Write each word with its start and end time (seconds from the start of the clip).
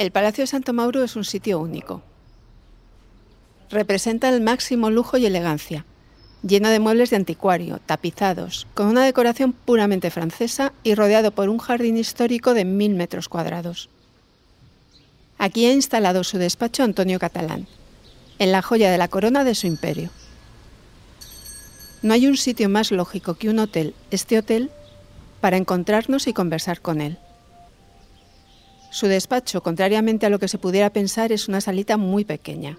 El 0.00 0.12
Palacio 0.12 0.44
de 0.44 0.46
Santo 0.46 0.72
Mauro 0.72 1.04
es 1.04 1.14
un 1.14 1.24
sitio 1.24 1.60
único. 1.60 2.00
Representa 3.68 4.30
el 4.30 4.40
máximo 4.40 4.90
lujo 4.90 5.18
y 5.18 5.26
elegancia, 5.26 5.84
lleno 6.42 6.70
de 6.70 6.80
muebles 6.80 7.10
de 7.10 7.16
anticuario, 7.16 7.80
tapizados, 7.84 8.66
con 8.72 8.86
una 8.86 9.04
decoración 9.04 9.52
puramente 9.52 10.10
francesa 10.10 10.72
y 10.82 10.94
rodeado 10.94 11.32
por 11.32 11.50
un 11.50 11.58
jardín 11.58 11.98
histórico 11.98 12.54
de 12.54 12.64
mil 12.64 12.94
metros 12.94 13.28
cuadrados. 13.28 13.90
Aquí 15.36 15.66
ha 15.66 15.72
instalado 15.74 16.24
su 16.24 16.38
despacho 16.38 16.82
Antonio 16.82 17.18
Catalán, 17.18 17.66
en 18.38 18.52
la 18.52 18.62
joya 18.62 18.90
de 18.90 18.96
la 18.96 19.08
corona 19.08 19.44
de 19.44 19.54
su 19.54 19.66
imperio. 19.66 20.08
No 22.00 22.14
hay 22.14 22.26
un 22.26 22.38
sitio 22.38 22.70
más 22.70 22.90
lógico 22.90 23.34
que 23.34 23.50
un 23.50 23.58
hotel, 23.58 23.94
este 24.10 24.38
hotel, 24.38 24.70
para 25.40 25.56
encontrarnos 25.56 26.26
y 26.26 26.32
conversar 26.32 26.80
con 26.80 27.00
él. 27.00 27.18
Su 28.90 29.06
despacho, 29.06 29.62
contrariamente 29.62 30.26
a 30.26 30.30
lo 30.30 30.38
que 30.38 30.48
se 30.48 30.58
pudiera 30.58 30.90
pensar, 30.90 31.32
es 31.32 31.48
una 31.48 31.60
salita 31.60 31.96
muy 31.96 32.24
pequeña, 32.24 32.78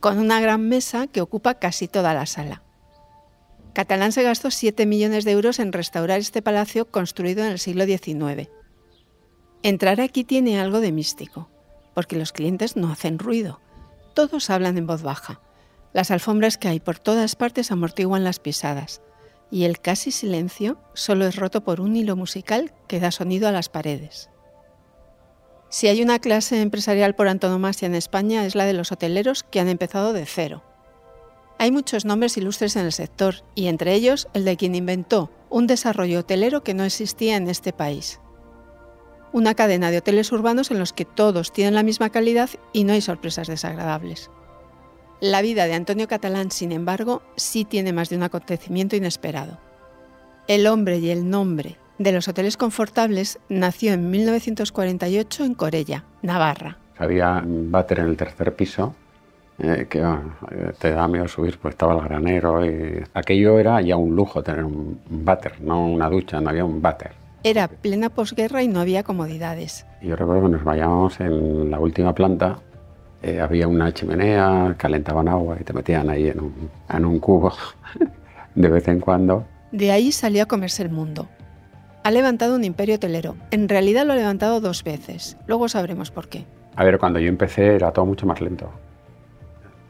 con 0.00 0.18
una 0.18 0.40
gran 0.40 0.68
mesa 0.68 1.06
que 1.06 1.22
ocupa 1.22 1.54
casi 1.54 1.88
toda 1.88 2.14
la 2.14 2.26
sala. 2.26 2.62
Catalán 3.72 4.12
se 4.12 4.22
gastó 4.22 4.50
7 4.50 4.86
millones 4.86 5.24
de 5.24 5.32
euros 5.32 5.58
en 5.58 5.72
restaurar 5.72 6.20
este 6.20 6.42
palacio 6.42 6.90
construido 6.90 7.44
en 7.44 7.50
el 7.50 7.58
siglo 7.58 7.84
XIX. 7.84 8.48
Entrar 9.62 10.00
aquí 10.00 10.24
tiene 10.24 10.60
algo 10.60 10.80
de 10.80 10.92
místico, 10.92 11.48
porque 11.94 12.16
los 12.16 12.32
clientes 12.32 12.76
no 12.76 12.90
hacen 12.92 13.18
ruido, 13.18 13.60
todos 14.14 14.48
hablan 14.50 14.78
en 14.78 14.86
voz 14.86 15.02
baja. 15.02 15.40
Las 15.92 16.10
alfombras 16.10 16.58
que 16.58 16.68
hay 16.68 16.80
por 16.80 16.98
todas 16.98 17.36
partes 17.36 17.70
amortiguan 17.70 18.24
las 18.24 18.38
pisadas, 18.38 19.00
y 19.50 19.64
el 19.64 19.80
casi 19.80 20.10
silencio 20.10 20.78
solo 20.94 21.26
es 21.26 21.36
roto 21.36 21.62
por 21.62 21.80
un 21.80 21.96
hilo 21.96 22.16
musical 22.16 22.74
que 22.88 23.00
da 23.00 23.10
sonido 23.10 23.48
a 23.48 23.52
las 23.52 23.68
paredes. 23.68 24.30
Si 25.68 25.88
hay 25.88 26.02
una 26.02 26.18
clase 26.18 26.60
empresarial 26.60 27.14
por 27.14 27.28
antonomasia 27.28 27.86
en 27.86 27.94
España 27.94 28.46
es 28.46 28.54
la 28.54 28.64
de 28.64 28.72
los 28.72 28.92
hoteleros 28.92 29.42
que 29.42 29.60
han 29.60 29.68
empezado 29.68 30.12
de 30.12 30.26
cero. 30.26 30.62
Hay 31.58 31.72
muchos 31.72 32.04
nombres 32.04 32.36
ilustres 32.36 32.76
en 32.76 32.84
el 32.84 32.92
sector 32.92 33.36
y 33.54 33.66
entre 33.66 33.94
ellos 33.94 34.28
el 34.34 34.44
de 34.44 34.56
quien 34.56 34.74
inventó 34.74 35.30
un 35.48 35.66
desarrollo 35.66 36.20
hotelero 36.20 36.62
que 36.62 36.74
no 36.74 36.84
existía 36.84 37.36
en 37.36 37.48
este 37.48 37.72
país. 37.72 38.20
Una 39.32 39.54
cadena 39.54 39.90
de 39.90 39.98
hoteles 39.98 40.30
urbanos 40.32 40.70
en 40.70 40.78
los 40.78 40.92
que 40.92 41.04
todos 41.04 41.52
tienen 41.52 41.74
la 41.74 41.82
misma 41.82 42.10
calidad 42.10 42.50
y 42.72 42.84
no 42.84 42.92
hay 42.92 43.00
sorpresas 43.00 43.48
desagradables. 43.48 44.30
La 45.20 45.40
vida 45.40 45.64
de 45.64 45.72
Antonio 45.72 46.08
Catalán, 46.08 46.50
sin 46.50 46.72
embargo, 46.72 47.22
sí 47.36 47.64
tiene 47.64 47.94
más 47.94 48.10
de 48.10 48.16
un 48.16 48.22
acontecimiento 48.22 48.96
inesperado. 48.96 49.58
El 50.46 50.66
hombre 50.66 50.98
y 50.98 51.10
el 51.10 51.30
nombre 51.30 51.76
de 51.98 52.12
los 52.12 52.28
hoteles 52.28 52.58
confortables 52.58 53.38
nació 53.48 53.94
en 53.94 54.10
1948 54.10 55.44
en 55.44 55.54
Corella, 55.54 56.04
Navarra. 56.20 56.76
Había 56.98 57.42
un 57.44 57.72
váter 57.72 58.00
en 58.00 58.08
el 58.08 58.16
tercer 58.16 58.54
piso 58.54 58.94
eh, 59.58 59.86
que 59.88 60.04
te 60.78 60.90
da 60.90 61.08
miedo 61.08 61.26
subir, 61.28 61.58
pues 61.58 61.72
estaba 61.72 61.94
el 61.94 62.02
granero 62.02 62.64
y 62.64 63.02
aquello 63.14 63.58
era 63.58 63.80
ya 63.80 63.96
un 63.96 64.14
lujo 64.14 64.42
tener 64.42 64.64
un, 64.64 65.00
váter, 65.08 65.60
no 65.62 65.86
una 65.86 66.10
ducha, 66.10 66.40
no 66.42 66.50
había 66.50 66.64
un 66.66 66.82
váter. 66.82 67.12
Era 67.42 67.68
plena 67.68 68.10
posguerra 68.10 68.62
y 68.62 68.68
no 68.68 68.80
había 68.80 69.02
comodidades. 69.02 69.86
Yo 70.02 70.14
recuerdo 70.14 70.42
que 70.42 70.48
nos 70.50 70.64
vayábamos 70.64 71.20
en 71.20 71.70
la 71.70 71.80
última 71.80 72.14
planta, 72.14 72.58
eh, 73.22 73.40
había 73.40 73.68
una 73.68 73.92
chimenea, 73.92 74.74
calentaban 74.76 75.28
agua 75.28 75.56
y 75.60 75.64
te 75.64 75.72
metían 75.72 76.10
ahí 76.10 76.28
en 76.28 76.40
un, 76.40 76.70
en 76.88 77.04
un 77.04 77.18
cubo 77.18 77.52
de 78.54 78.68
vez 78.68 78.88
en 78.88 79.00
cuando. 79.00 79.44
De 79.72 79.90
ahí 79.90 80.12
salió 80.12 80.44
a 80.44 80.46
comerse 80.46 80.82
el 80.82 80.90
mundo 80.90 81.28
ha 82.06 82.12
levantado 82.12 82.54
un 82.54 82.62
imperio 82.62 82.94
hotelero. 82.94 83.34
En 83.50 83.68
realidad 83.68 84.06
lo 84.06 84.12
ha 84.12 84.16
levantado 84.16 84.60
dos 84.60 84.84
veces. 84.84 85.36
Luego 85.48 85.68
sabremos 85.68 86.12
por 86.12 86.28
qué. 86.28 86.44
A 86.76 86.84
ver, 86.84 87.00
cuando 87.00 87.18
yo 87.18 87.28
empecé 87.28 87.74
era 87.74 87.90
todo 87.90 88.06
mucho 88.06 88.26
más 88.26 88.40
lento. 88.40 88.70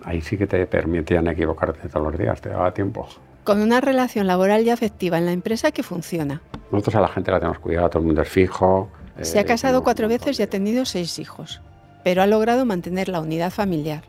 Ahí 0.03 0.23
sí 0.23 0.39
que 0.39 0.47
te 0.47 0.67
permitían 0.67 1.29
equivocarte 1.29 1.91
todos 1.91 2.11
los 2.11 2.19
días, 2.19 2.41
te 2.41 2.49
daba 2.49 2.73
tiempo. 2.73 3.07
Con 3.45 3.61
una 3.61 3.83
relación 3.83 4.27
laboral 4.27 4.63
y 4.63 4.71
afectiva 4.71 5.19
en 5.19 5.27
la 5.27 5.33
empresa 5.33 5.73
que 5.73 5.83
funciona. 5.83 6.41
Nosotros 6.73 6.95
a 6.95 7.01
la 7.03 7.09
gente 7.09 7.31
la 7.33 7.39
tenemos 7.39 7.59
cuidado, 7.59 7.91
todo 7.91 8.01
el 8.01 8.07
mundo 8.07 8.23
es 8.23 8.31
fijo. 8.31 8.89
Se 9.21 9.37
ha 9.39 9.43
eh, 9.43 9.45
casado 9.45 9.85
cuatro 9.85 10.09
veces 10.09 10.41
y 10.41 10.43
ha 10.43 10.49
tenido 10.49 10.87
seis 10.87 11.19
hijos, 11.19 11.61
pero 12.07 12.23
ha 12.23 12.27
logrado 12.29 12.65
mantener 12.65 13.09
la 13.09 13.21
unidad 13.21 13.51
familiar. 13.51 14.05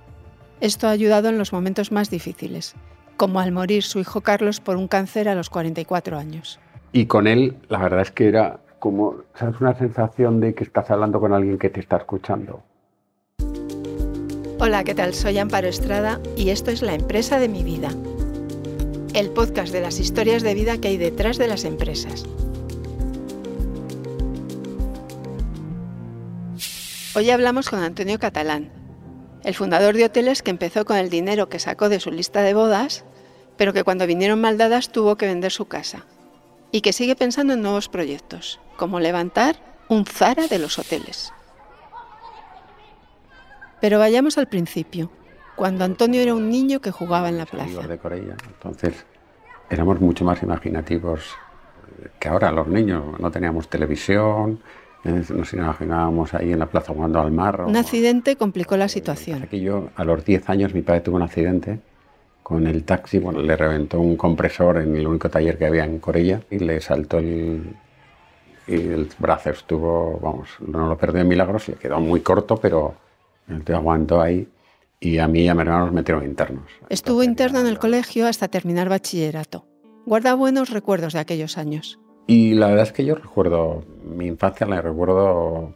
Esto 0.61 0.85
ha 0.85 0.91
ayudado 0.91 1.29
en 1.29 1.39
los 1.39 1.51
momentos 1.51 1.91
más 1.91 2.11
difíciles, 2.11 2.75
como 3.15 3.39
al 3.39 3.51
morir 3.51 3.81
su 3.81 3.97
hijo 3.97 4.21
Carlos 4.21 4.59
por 4.59 4.77
un 4.77 4.87
cáncer 4.87 5.27
a 5.27 5.33
los 5.33 5.49
44 5.49 6.15
años. 6.15 6.59
Y 6.91 7.07
con 7.07 7.25
él, 7.25 7.55
la 7.69 7.79
verdad 7.79 8.01
es 8.01 8.11
que 8.11 8.27
era 8.27 8.59
como, 8.77 9.15
¿sabes? 9.33 9.59
Una 9.59 9.73
sensación 9.73 10.39
de 10.39 10.53
que 10.53 10.63
estás 10.63 10.91
hablando 10.91 11.19
con 11.19 11.33
alguien 11.33 11.57
que 11.57 11.71
te 11.71 11.79
está 11.79 11.97
escuchando. 11.97 12.61
Hola, 14.59 14.83
¿qué 14.83 14.93
tal? 14.93 15.15
Soy 15.15 15.39
Amparo 15.39 15.67
Estrada 15.67 16.19
y 16.35 16.51
esto 16.51 16.69
es 16.69 16.83
La 16.83 16.93
Empresa 16.93 17.39
de 17.39 17.49
mi 17.49 17.63
Vida, 17.63 17.89
el 19.15 19.31
podcast 19.31 19.73
de 19.73 19.81
las 19.81 19.99
historias 19.99 20.43
de 20.43 20.53
vida 20.53 20.77
que 20.77 20.89
hay 20.89 20.97
detrás 20.97 21.39
de 21.39 21.47
las 21.47 21.65
empresas. 21.65 22.27
Hoy 27.17 27.31
hablamos 27.31 27.67
con 27.67 27.79
Antonio 27.79 28.19
Catalán, 28.19 28.69
el 29.43 29.55
fundador 29.55 29.95
de 29.95 30.05
hoteles 30.05 30.43
que 30.43 30.51
empezó 30.51 30.85
con 30.85 30.97
el 30.97 31.09
dinero 31.09 31.49
que 31.49 31.57
sacó 31.57 31.89
de 31.89 31.99
su 31.99 32.11
lista 32.11 32.43
de 32.43 32.53
bodas, 32.53 33.05
pero 33.57 33.73
que 33.73 33.83
cuando 33.83 34.05
vinieron 34.05 34.39
mal 34.39 34.59
dadas 34.59 34.91
tuvo 34.91 35.15
que 35.15 35.25
vender 35.25 35.51
su 35.51 35.65
casa 35.65 36.05
y 36.71 36.81
que 36.81 36.93
sigue 36.93 37.15
pensando 37.15 37.53
en 37.53 37.63
nuevos 37.63 37.89
proyectos, 37.89 38.59
como 38.77 38.99
levantar 38.99 39.55
un 39.89 40.05
Zara 40.05 40.45
de 40.45 40.59
los 40.59 40.77
hoteles. 40.77 41.33
Pero 43.81 43.97
vayamos 43.97 44.37
al 44.37 44.47
principio, 44.47 45.09
cuando 45.55 45.85
Antonio 45.85 46.21
era 46.21 46.35
un 46.35 46.51
niño 46.51 46.81
que 46.81 46.91
jugaba 46.91 47.29
en 47.29 47.39
la 47.39 47.47
plaza. 47.47 47.81
De 47.87 47.95
Entonces, 47.95 49.07
éramos 49.71 49.99
mucho 49.99 50.23
más 50.23 50.43
imaginativos 50.43 51.35
que 52.19 52.29
ahora 52.29 52.51
los 52.51 52.67
niños. 52.67 53.19
No 53.19 53.31
teníamos 53.31 53.67
televisión, 53.69 54.61
nos 55.03 55.53
imaginábamos 55.53 56.33
ahí 56.33 56.51
en 56.51 56.59
la 56.59 56.65
plaza 56.65 56.93
jugando 56.93 57.19
al 57.19 57.31
mar. 57.31 57.61
Un 57.61 57.77
accidente 57.77 58.35
complicó 58.35 58.77
la 58.77 58.87
situación. 58.87 59.43
Aquí 59.43 59.59
yo, 59.59 59.89
a 59.95 60.03
los 60.03 60.25
10 60.25 60.49
años, 60.49 60.73
mi 60.73 60.81
padre 60.81 61.01
tuvo 61.01 61.15
un 61.15 61.21
accidente 61.21 61.79
con 62.43 62.65
el 62.65 62.83
taxi, 62.83 63.19
bueno, 63.19 63.41
le 63.41 63.57
reventó 63.57 63.99
un 63.99 64.15
compresor 64.15 64.77
en 64.77 64.95
el 64.95 65.05
único 65.05 65.29
taller 65.29 65.57
que 65.57 65.65
había 65.65 65.83
en 65.83 65.99
Corella 65.99 66.39
y 66.49 66.59
le 66.59 66.79
saltó 66.79 67.17
el, 67.17 67.75
y 68.67 68.73
el 68.73 69.09
brazo 69.19 69.49
estuvo, 69.49 70.17
vamos, 70.21 70.49
no 70.65 70.87
lo 70.87 70.97
perdió 70.97 71.21
en 71.21 71.27
milagros, 71.27 71.67
le 71.67 71.75
quedó 71.75 71.99
muy 71.99 72.21
corto, 72.21 72.55
pero 72.55 72.95
el 73.49 73.65
tío 73.65 73.75
aguantó 73.75 74.21
ahí 74.21 74.47
y 74.99 75.17
a 75.17 75.27
mí 75.27 75.41
y 75.41 75.47
a 75.49 75.53
mi 75.53 75.61
hermano 75.61 75.85
nos 75.85 75.93
metieron 75.93 76.23
internos. 76.23 76.63
Estuvo 76.89 77.21
interno 77.21 77.59
en 77.59 77.67
el 77.67 77.79
colegio 77.79 78.27
hasta 78.27 78.47
terminar 78.47 78.87
bachillerato. 78.89 79.65
Guarda 80.05 80.33
buenos 80.33 80.69
recuerdos 80.69 81.13
de 81.13 81.19
aquellos 81.19 81.57
años. 81.57 81.99
Y 82.27 82.53
la 82.55 82.67
verdad 82.67 82.83
es 82.83 82.91
que 82.91 83.05
yo 83.05 83.15
recuerdo, 83.15 83.83
mi 84.03 84.27
infancia 84.27 84.67
la 84.67 84.81
recuerdo 84.81 85.73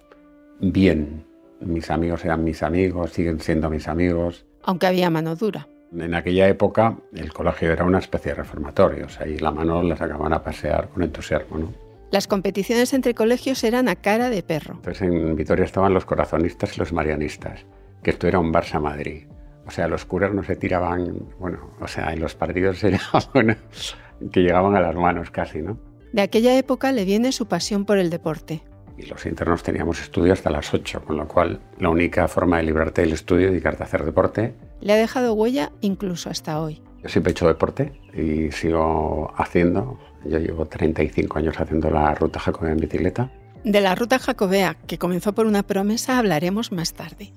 bien. 0.59 1.25
Mis 1.62 1.89
amigos 1.89 2.25
eran 2.25 2.44
mis 2.44 2.62
amigos, 2.62 3.12
siguen 3.12 3.39
siendo 3.39 3.69
mis 3.69 3.88
amigos. 3.88 4.45
Aunque 4.63 4.88
había 4.88 5.09
mano 5.09 5.35
dura. 5.35 5.67
En 5.97 6.13
aquella 6.13 6.47
época 6.50 6.97
el 7.13 7.31
colegio 7.34 7.72
era 7.72 7.85
una 7.85 8.00
especie 8.00 8.31
de 8.31 8.35
reformatorio, 8.35 9.06
o 9.06 9.09
sea, 9.09 9.28
y 9.28 9.38
la 9.39 9.51
mano 9.51 9.81
la 9.81 9.95
sacaban 9.95 10.34
a 10.34 10.44
pasear 10.44 10.89
con 10.89 11.03
entusiasmo, 11.03 11.57
¿no? 11.57 11.73
Las 12.12 12.28
competiciones 12.28 12.94
entre 12.94 13.13
colegios 13.13 13.63
eran 13.63 13.88
a 13.88 13.95
cara 13.95 14.29
de 14.29 14.44
perro. 14.44 14.75
Entonces 14.75 15.01
en 15.03 15.35
Vitoria 15.35 15.63
estaban 15.63 15.94
los 15.94 16.03
corazonistas 16.03 16.75
y 16.75 16.79
los 16.79 16.91
marianistas, 16.91 17.66
que 18.03 18.12
esto 18.12 18.28
era 18.28 18.39
un 18.39 18.53
Barça-Madrid. 18.53 19.28
O 19.66 19.72
sea, 19.72 19.88
los 19.88 20.03
curas 20.06 20.33
no 20.33 20.44
se 20.44 20.57
tiraban, 20.57 21.28
bueno, 21.39 21.72
o 21.79 21.88
sea, 21.88 22.12
en 22.12 22.19
los 22.19 22.35
partidos 22.35 22.83
era, 22.83 23.00
bueno, 23.33 23.56
que 24.31 24.41
llegaban 24.41 24.75
a 24.75 24.81
las 24.81 24.95
manos 24.95 25.31
casi, 25.31 25.62
¿no? 25.62 25.91
De 26.13 26.22
aquella 26.22 26.58
época 26.58 26.92
le 26.92 27.06
viene 27.06 27.31
su 27.31 27.48
pasión 27.48 27.86
por 27.86 27.98
el 27.98 28.10
deporte. 28.10 28.63
Y 28.98 29.06
los 29.06 29.25
internos 29.25 29.63
teníamos 29.63 30.02
estudio 30.02 30.34
hasta 30.34 30.50
las 30.50 30.74
8, 30.74 31.04
con 31.06 31.18
lo 31.18 31.28
cual 31.28 31.62
la 31.80 31.90
única 31.90 32.28
forma 32.28 32.58
de 32.58 32.63
librarte 32.63 33.02
del 33.02 33.13
estudio 33.13 33.48
y 33.48 33.52
dedicarte 33.52 33.84
a 33.84 33.86
hacer 33.86 34.04
deporte 34.04 34.54
le 34.81 34.94
ha 34.94 34.98
dejado 34.98 35.34
huella 35.34 35.72
incluso 35.81 36.30
hasta 36.30 36.60
hoy. 36.60 36.81
Yo 37.02 37.10
siempre 37.10 37.31
he 37.31 37.34
hecho 37.34 37.48
deporte 37.48 37.94
y 38.13 38.52
sigo 38.52 39.34
haciendo. 39.38 40.00
Yo 40.25 40.38
llevo 40.38 40.66
35 40.66 41.40
años 41.40 41.60
haciendo 41.60 41.90
la 41.90 42.13
ruta 42.13 42.40
jacobea 42.40 42.74
en 42.74 42.80
bicicleta. 42.80 43.31
De 43.63 43.81
la 43.81 43.96
ruta 43.96 44.19
jacobea, 44.19 44.75
que 44.88 44.98
comenzó 44.98 45.34
por 45.34 45.46
una 45.46 45.63
promesa, 45.63 46.18
hablaremos 46.18 46.72
más 46.72 46.94
tarde. 46.94 47.31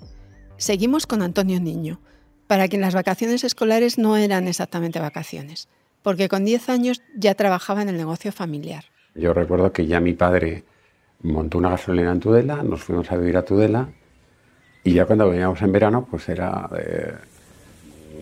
Seguimos 0.57 1.07
con 1.07 1.23
Antonio 1.23 1.61
Niño, 1.61 2.01
para 2.47 2.69
quien 2.69 2.83
las 2.83 2.95
vacaciones 2.95 3.45
escolares 3.45 3.99
no 3.99 4.17
eran 4.17 4.49
exactamente 4.49 5.01
vacaciones, 5.01 5.69
porque 6.05 6.29
con 6.29 6.45
10 6.45 6.69
años 6.69 7.03
ya 7.17 7.35
trabajaba 7.35 7.83
en 7.83 7.89
el 7.89 7.97
negocio 7.97 8.31
familiar. 8.31 8.85
Yo 9.17 9.35
recuerdo 9.35 9.73
que 9.73 9.87
ya 9.87 9.99
mi 9.99 10.13
padre 10.13 10.63
montó 11.23 11.59
una 11.59 11.71
gasolina 11.71 12.13
en 12.13 12.21
Tudela, 12.21 12.63
nos 12.63 12.85
fuimos 12.85 13.11
a 13.11 13.17
vivir 13.17 13.37
a 13.37 13.45
Tudela 13.45 13.89
y 14.85 14.93
ya 14.93 15.07
cuando 15.07 15.29
veníamos 15.29 15.61
en 15.63 15.73
verano, 15.73 16.07
pues 16.09 16.29
era 16.29 16.69
de 16.71 17.15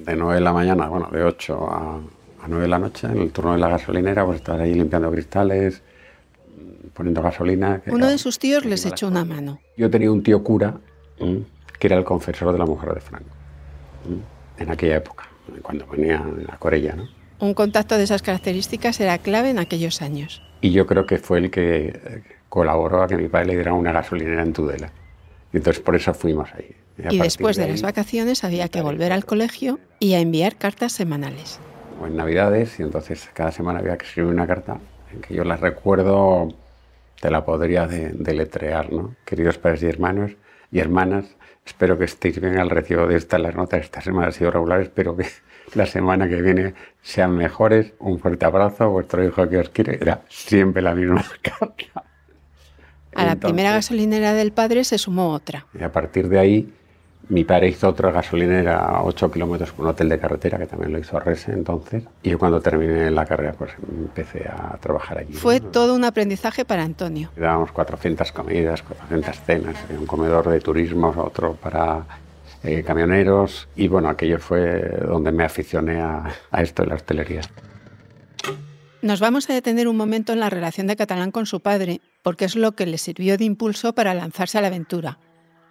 de 0.04 0.16
9 0.16 0.34
de 0.34 0.40
la 0.40 0.52
mañana, 0.52 0.88
bueno, 0.88 1.08
de 1.12 1.22
8 1.22 1.70
a, 1.70 1.96
a 2.42 2.48
9 2.48 2.62
de 2.62 2.68
la 2.68 2.78
noche, 2.78 3.06
en 3.06 3.18
el 3.18 3.32
turno 3.32 3.52
de 3.52 3.58
la 3.58 3.68
gasolinera, 3.68 4.24
pues 4.24 4.36
estar 4.36 4.60
ahí 4.60 4.74
limpiando 4.74 5.10
cristales, 5.10 5.82
poniendo 6.94 7.22
gasolina. 7.22 7.82
Uno 7.86 8.08
de 8.08 8.18
sus 8.18 8.38
tíos 8.38 8.64
les 8.64 8.84
echó 8.86 9.08
una 9.08 9.24
mano. 9.24 9.60
Yo 9.76 9.90
tenía 9.90 10.10
un 10.10 10.22
tío 10.22 10.42
cura 10.42 10.74
que 11.18 11.86
era 11.86 11.96
el 11.96 12.04
confesor 12.04 12.52
de 12.52 12.58
la 12.58 12.66
mujer 12.66 12.94
de 12.94 13.00
Franco 13.00 13.30
en 14.58 14.70
aquella 14.70 14.96
época, 14.96 15.28
cuando 15.62 15.86
venía 15.86 16.24
la 16.46 16.56
Corella. 16.56 16.94
¿no? 16.94 17.21
Un 17.42 17.54
contacto 17.54 17.98
de 17.98 18.04
esas 18.04 18.22
características 18.22 19.00
era 19.00 19.18
clave 19.18 19.50
en 19.50 19.58
aquellos 19.58 20.00
años. 20.00 20.40
Y 20.60 20.70
yo 20.70 20.86
creo 20.86 21.06
que 21.06 21.18
fue 21.18 21.38
el 21.38 21.50
que 21.50 21.86
eh, 21.88 22.22
colaboró 22.48 23.02
a 23.02 23.08
que 23.08 23.16
mi 23.16 23.26
padre 23.26 23.46
le 23.46 23.54
diera 23.54 23.72
una 23.72 23.90
gasolinera 23.90 24.44
en 24.44 24.52
Tudela. 24.52 24.92
Y 25.52 25.56
entonces 25.56 25.82
por 25.82 25.96
eso 25.96 26.14
fuimos 26.14 26.48
ahí. 26.54 26.72
Y, 27.10 27.18
después 27.18 27.56
de, 27.56 27.66
las 27.66 27.82
vacaciones 27.82 28.44
había 28.44 28.68
que 28.68 28.80
volver 28.80 29.10
al 29.10 29.24
colegio 29.24 29.80
y 29.98 30.14
a 30.14 30.20
enviar 30.20 30.54
cartas 30.54 30.92
semanales. 30.92 31.58
O 32.00 32.06
en 32.06 32.16
Navidades, 32.16 32.78
y 32.78 32.84
entonces 32.84 33.28
cada 33.34 33.50
semana 33.50 33.80
había 33.80 33.98
que 33.98 34.06
escribir 34.06 34.30
una 34.30 34.46
carta, 34.46 34.78
en 35.12 35.20
que 35.20 35.34
yo 35.34 35.42
las 35.42 35.58
recuerdo, 35.58 36.46
te 37.20 37.28
la 37.28 37.44
podría 37.44 37.88
deletrear, 37.88 38.92
¿no? 38.92 39.16
Queridos 39.24 39.58
padres 39.58 39.82
y 39.82 39.86
hermanos 39.86 40.30
y 40.70 40.78
hermanas, 40.78 41.24
espero 41.64 41.98
que 41.98 42.04
estéis 42.04 42.40
bien 42.40 42.58
al 42.58 42.70
recibo 42.70 43.06
de 43.06 43.16
estas 43.16 43.40
las 43.40 43.54
notas. 43.54 43.80
Esta 43.80 44.00
semana 44.00 44.28
ha 44.28 44.32
sido 44.32 44.50
regular, 44.50 44.80
espero 44.80 45.16
que 45.16 45.26
la 45.74 45.86
semana 45.86 46.28
que 46.28 46.40
viene 46.42 46.74
sean 47.02 47.36
mejores. 47.36 47.92
Un 47.98 48.18
fuerte 48.18 48.44
abrazo, 48.44 48.90
vuestro 48.90 49.24
hijo 49.24 49.48
que 49.48 49.58
os 49.58 49.68
quiere. 49.70 49.98
Era 50.00 50.22
siempre 50.28 50.82
la 50.82 50.94
misma 50.94 51.24
carta. 51.42 52.04
A 53.14 53.26
la 53.26 53.36
primera 53.36 53.72
gasolinera 53.72 54.32
del 54.32 54.52
padre 54.52 54.84
se 54.84 54.96
sumó 54.96 55.30
otra. 55.30 55.66
Y 55.78 55.82
a 55.82 55.92
partir 55.92 56.28
de 56.28 56.38
ahí 56.38 56.72
mi 57.28 57.44
padre 57.44 57.68
hizo 57.68 57.88
otra 57.88 58.10
gasolinera 58.10 58.78
a 58.78 59.04
8 59.04 59.30
kilómetros 59.30 59.72
con 59.72 59.86
un 59.86 59.92
hotel 59.92 60.08
de 60.08 60.18
carretera, 60.18 60.58
que 60.58 60.66
también 60.66 60.92
lo 60.92 60.98
hizo 60.98 61.18
Rese 61.20 61.52
entonces. 61.52 62.02
Y 62.22 62.30
yo 62.30 62.38
cuando 62.38 62.60
terminé 62.60 63.10
la 63.10 63.24
carrera, 63.24 63.52
pues 63.52 63.72
empecé 63.88 64.48
a 64.48 64.76
trabajar 64.78 65.18
allí. 65.18 65.32
Fue 65.32 65.60
todo 65.60 65.94
un 65.94 66.04
aprendizaje 66.04 66.64
para 66.64 66.82
Antonio. 66.82 67.30
Dábamos 67.36 67.72
400 67.72 68.32
comidas, 68.32 68.82
400 68.82 69.40
cenas, 69.46 69.76
un 69.96 70.06
comedor 70.06 70.48
de 70.48 70.60
turismo, 70.60 71.14
otro 71.16 71.54
para 71.54 72.04
eh, 72.64 72.82
camioneros. 72.82 73.68
Y 73.76 73.88
bueno, 73.88 74.08
aquello 74.08 74.38
fue 74.38 74.80
donde 75.06 75.32
me 75.32 75.44
aficioné 75.44 76.00
a, 76.00 76.24
a 76.50 76.62
esto 76.62 76.82
de 76.82 76.88
la 76.88 76.96
hostelería. 76.96 77.42
Nos 79.00 79.20
vamos 79.20 79.48
a 79.50 79.54
detener 79.54 79.88
un 79.88 79.96
momento 79.96 80.32
en 80.32 80.40
la 80.40 80.50
relación 80.50 80.86
de 80.86 80.96
Catalán 80.96 81.32
con 81.32 81.46
su 81.46 81.60
padre, 81.60 82.00
porque 82.22 82.44
es 82.44 82.56
lo 82.56 82.72
que 82.72 82.86
le 82.86 82.98
sirvió 82.98 83.36
de 83.36 83.44
impulso 83.44 83.94
para 83.94 84.14
lanzarse 84.14 84.58
a 84.58 84.60
la 84.60 84.68
aventura 84.68 85.18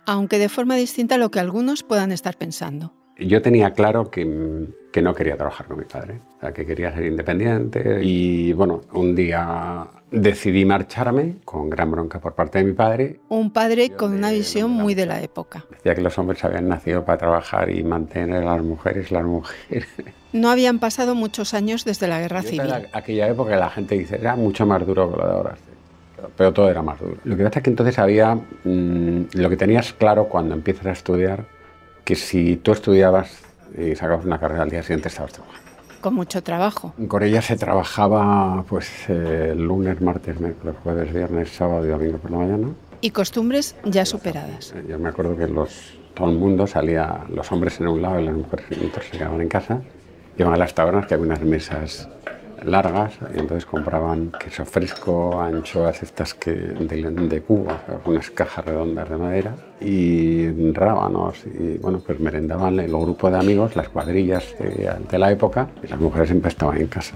aunque 0.06 0.39
de 0.39 0.50
forma 0.50 0.75
distinta 0.75 1.15
a 1.15 1.18
lo 1.18 1.31
que 1.31 1.39
algunos 1.39 1.83
puedan 1.83 2.12
estar 2.12 2.38
pensando. 2.38 2.94
Yo 3.18 3.42
tenía 3.42 3.71
claro 3.71 4.09
que, 4.09 4.25
no 4.25 5.13
quería 5.13 5.38
trabajar 5.38 5.68
con 5.68 5.77
mi 5.77 5.86
padre, 5.86 6.21
que 6.56 6.65
quería 6.65 6.94
ser 6.94 7.06
independiente 7.06 8.00
y 8.01 8.51
bueno, 8.53 8.81
un 8.94 9.15
día 9.15 9.88
decidí 10.09 10.65
marcharme 10.65 11.36
con 11.45 11.69
gran 11.69 11.92
bronca 11.92 12.19
por 12.19 12.33
parte 12.33 12.59
de 12.59 12.65
mi 12.65 12.74
padre. 12.74 13.19
Un 13.30 13.51
padre 13.51 13.92
con 13.92 14.13
una 14.13 14.31
visión 14.31 14.71
muy 14.71 14.95
de 14.95 15.06
la 15.06 15.21
época. 15.21 15.65
Decía 15.69 15.94
que 15.94 16.01
los 16.01 16.18
hombres 16.18 16.44
habían 16.44 16.68
nacido 16.68 17.06
para 17.06 17.19
trabajar 17.19 17.69
y 17.69 17.83
mantener 17.83 18.44
a 18.44 18.56
las 18.56 18.63
mujeres 18.63 19.12
las 19.12 19.24
mujeres. 19.24 19.88
No 20.33 20.50
habían 20.50 20.80
pasado 20.80 21.13
muchos 21.13 21.54
años 21.54 21.83
desde 21.83 22.07
la 22.07 22.21
guerra 22.21 22.42
civil. 22.42 22.88
Aquella 22.94 23.27
época 23.27 23.57
la 23.57 23.69
gente 23.69 23.97
dice, 23.97 24.15
era 24.15 24.38
mucho 24.38 24.65
más 24.65 24.88
duro 24.88 25.12
que 25.12 25.18
lo 25.18 25.27
de 25.27 25.33
ahora 25.33 25.57
pero 26.35 26.53
todo 26.53 26.69
era 26.69 26.81
más 26.81 27.00
duro. 27.00 27.18
Lo 27.23 27.38
que 27.38 27.44
pasa 27.44 27.59
es 27.59 27.63
que 27.63 27.69
entonces 27.69 28.00
había, 28.00 28.35
mm, 28.35 29.21
lo 29.33 29.50
que 29.50 29.57
tenías 29.57 29.94
claro 29.94 30.25
cuando 30.25 30.56
empiezas 30.56 30.85
a 30.85 30.91
estudiar, 30.91 31.45
que 32.03 32.15
si 32.15 32.57
tú 32.57 32.71
estudiabas 32.71 33.44
y 33.77 33.95
sacabas 33.95 34.25
una 34.25 34.39
carrera 34.39 34.63
al 34.63 34.69
día 34.69 34.83
siguiente 34.83 35.07
estabas 35.07 35.33
trabajando. 35.33 35.62
Con 36.01 36.15
mucho 36.15 36.41
trabajo. 36.41 36.94
En 36.97 37.07
Corella 37.07 37.41
se 37.41 37.56
trabajaba 37.56 38.63
pues 38.68 38.89
eh, 39.07 39.53
lunes, 39.56 40.01
martes, 40.01 40.39
miércoles, 40.39 40.75
jueves, 40.83 41.13
viernes, 41.13 41.50
sábado 41.50 41.85
y 41.85 41.89
domingo 41.89 42.18
por 42.18 42.31
la 42.31 42.38
mañana. 42.38 42.69
Y 43.01 43.12
costumbres 43.12 43.75
ya 43.83 44.06
superadas. 44.06 44.73
Yo 44.88 44.97
me 44.97 45.09
acuerdo 45.09 45.38
que 45.38 45.47
los, 45.47 45.94
todo 46.15 46.29
el 46.29 46.38
mundo 46.38 46.65
salía, 46.65 47.23
los 47.29 47.51
hombres 47.51 47.79
en 47.79 47.88
un 47.88 48.01
lado 48.01 48.19
y 48.19 48.25
las 48.25 48.35
mujeres 48.35 48.65
en 48.71 48.88
otro, 48.88 49.03
se 49.03 49.12
quedaban 49.12 49.41
en 49.41 49.50
casa. 49.50 49.81
Iban 50.38 50.53
a 50.53 50.57
las 50.57 50.73
tabernas 50.73 51.06
que 51.06 51.13
había 51.13 51.27
unas 51.27 51.41
mesas 51.41 52.09
largas 52.63 53.13
y 53.33 53.39
entonces 53.39 53.65
compraban 53.65 54.31
queso 54.39 54.65
fresco, 54.65 55.41
anchoas 55.41 56.03
estas 56.03 56.33
que 56.33 56.51
de, 56.51 57.09
de 57.09 57.41
Cuba, 57.41 57.81
unas 58.05 58.29
cajas 58.31 58.65
redondas 58.65 59.09
de 59.09 59.17
madera 59.17 59.55
y 59.79 60.71
rábanos 60.71 61.43
y 61.45 61.77
bueno, 61.77 61.99
pues 61.99 62.19
merendaban 62.19 62.79
el 62.79 62.91
grupo 62.91 63.29
de 63.29 63.37
amigos, 63.37 63.75
las 63.75 63.89
cuadrillas 63.89 64.55
de, 64.59 64.91
de 65.09 65.19
la 65.19 65.31
época 65.31 65.69
y 65.83 65.87
las 65.87 65.99
mujeres 65.99 66.29
siempre 66.29 66.49
estaban 66.49 66.77
en 66.77 66.87
casa. 66.87 67.15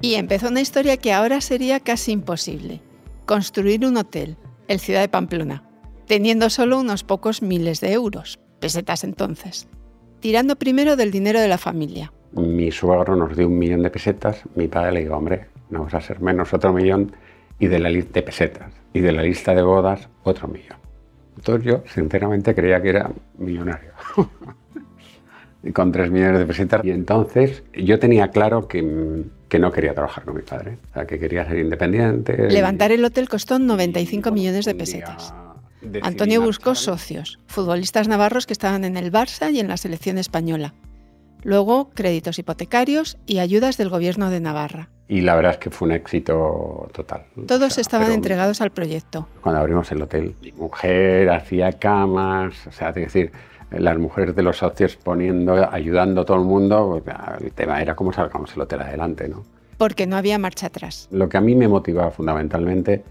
Y 0.00 0.14
empezó 0.16 0.48
una 0.48 0.60
historia 0.60 0.96
que 0.96 1.12
ahora 1.12 1.40
sería 1.40 1.80
casi 1.80 2.12
imposible, 2.12 2.82
construir 3.24 3.86
un 3.86 3.96
hotel, 3.96 4.36
el 4.68 4.78
Ciudad 4.78 5.00
de 5.00 5.08
Pamplona, 5.08 5.64
teniendo 6.06 6.50
solo 6.50 6.78
unos 6.78 7.04
pocos 7.04 7.40
miles 7.40 7.80
de 7.80 7.92
euros, 7.92 8.38
pesetas 8.60 9.04
entonces, 9.04 9.68
tirando 10.20 10.56
primero 10.56 10.96
del 10.96 11.10
dinero 11.10 11.40
de 11.40 11.48
la 11.48 11.58
familia, 11.58 12.12
mi 12.36 12.70
suegro 12.70 13.16
nos 13.16 13.36
dio 13.36 13.46
un 13.46 13.58
millón 13.58 13.82
de 13.82 13.90
pesetas, 13.90 14.42
mi 14.54 14.68
padre 14.68 14.92
le 14.92 15.00
dijo, 15.00 15.16
hombre, 15.16 15.46
no 15.70 15.80
vamos 15.80 15.94
a 15.94 16.00
ser 16.00 16.20
menos 16.20 16.52
otro 16.52 16.72
millón, 16.72 17.12
y 17.58 17.68
de 17.68 17.78
la 17.78 17.88
lista 17.88 18.12
de 18.14 18.22
pesetas, 18.22 18.72
y 18.92 19.00
de 19.00 19.12
la 19.12 19.22
lista 19.22 19.54
de 19.54 19.62
bodas, 19.62 20.08
otro 20.24 20.48
millón. 20.48 20.78
Entonces 21.36 21.64
yo, 21.64 21.82
sinceramente, 21.86 22.54
creía 22.54 22.80
que 22.80 22.88
era 22.90 23.10
millonario. 23.38 23.92
y 25.62 25.72
con 25.72 25.92
tres 25.92 26.10
millones 26.10 26.38
de 26.38 26.46
pesetas. 26.46 26.84
Y 26.84 26.90
entonces 26.90 27.62
yo 27.72 27.98
tenía 27.98 28.28
claro 28.28 28.68
que, 28.68 29.24
que, 29.48 29.58
no 29.58 29.72
quería 29.72 29.94
trabajar 29.94 30.24
con 30.24 30.36
mi 30.36 30.42
padre, 30.42 30.78
o 30.90 30.94
sea, 30.94 31.06
que 31.06 31.18
quería 31.18 31.46
ser 31.46 31.58
independiente. 31.58 32.50
Levantar 32.50 32.92
el 32.92 33.04
hotel 33.04 33.28
costó 33.28 33.58
95 33.58 34.30
millones 34.30 34.64
de 34.64 34.74
pesetas. 34.74 35.34
Antonio 36.02 36.40
buscó 36.40 36.74
socios, 36.74 37.38
futbolistas 37.46 38.08
navarros 38.08 38.46
que 38.46 38.54
estaban 38.54 38.84
en 38.84 38.96
el 38.96 39.12
Barça 39.12 39.52
y 39.52 39.60
en 39.60 39.68
la 39.68 39.76
selección 39.76 40.18
española. 40.18 40.74
Luego, 41.44 41.90
créditos 41.94 42.38
hipotecarios 42.38 43.18
y 43.26 43.38
ayudas 43.38 43.76
del 43.76 43.90
gobierno 43.90 44.30
de 44.30 44.40
Navarra. 44.40 44.88
Y 45.06 45.20
la 45.20 45.34
verdad 45.34 45.52
es 45.52 45.58
que 45.58 45.70
fue 45.70 45.88
un 45.88 45.92
éxito 45.92 46.88
total. 46.92 47.26
Todos 47.46 47.76
estaban 47.76 48.10
entregados 48.10 48.62
al 48.62 48.70
proyecto. 48.70 49.28
Cuando 49.42 49.60
abrimos 49.60 49.92
el 49.92 50.00
hotel, 50.00 50.34
mi 50.40 50.52
mujer 50.52 51.28
hacía 51.28 51.72
camas, 51.72 52.66
o 52.66 52.72
sea, 52.72 52.88
es 52.88 52.94
decir, 52.94 53.30
las 53.70 53.98
mujeres 53.98 54.34
de 54.34 54.42
los 54.42 54.56
socios 54.56 54.96
poniendo, 54.96 55.70
ayudando 55.70 56.22
a 56.22 56.24
todo 56.24 56.38
el 56.38 56.44
mundo, 56.44 57.02
el 57.40 57.52
tema 57.52 57.82
era 57.82 57.94
cómo 57.94 58.12
sacamos 58.12 58.54
el 58.54 58.62
hotel 58.62 58.80
adelante, 58.80 59.28
¿no? 59.28 59.44
Porque 59.76 60.06
no 60.06 60.16
había 60.16 60.38
marcha 60.38 60.68
atrás. 60.68 61.08
Lo 61.10 61.28
que 61.28 61.36
a 61.36 61.40
mí 61.42 61.54
me 61.54 61.68
motivaba 61.68 62.10
fundamentalmente 62.10 63.04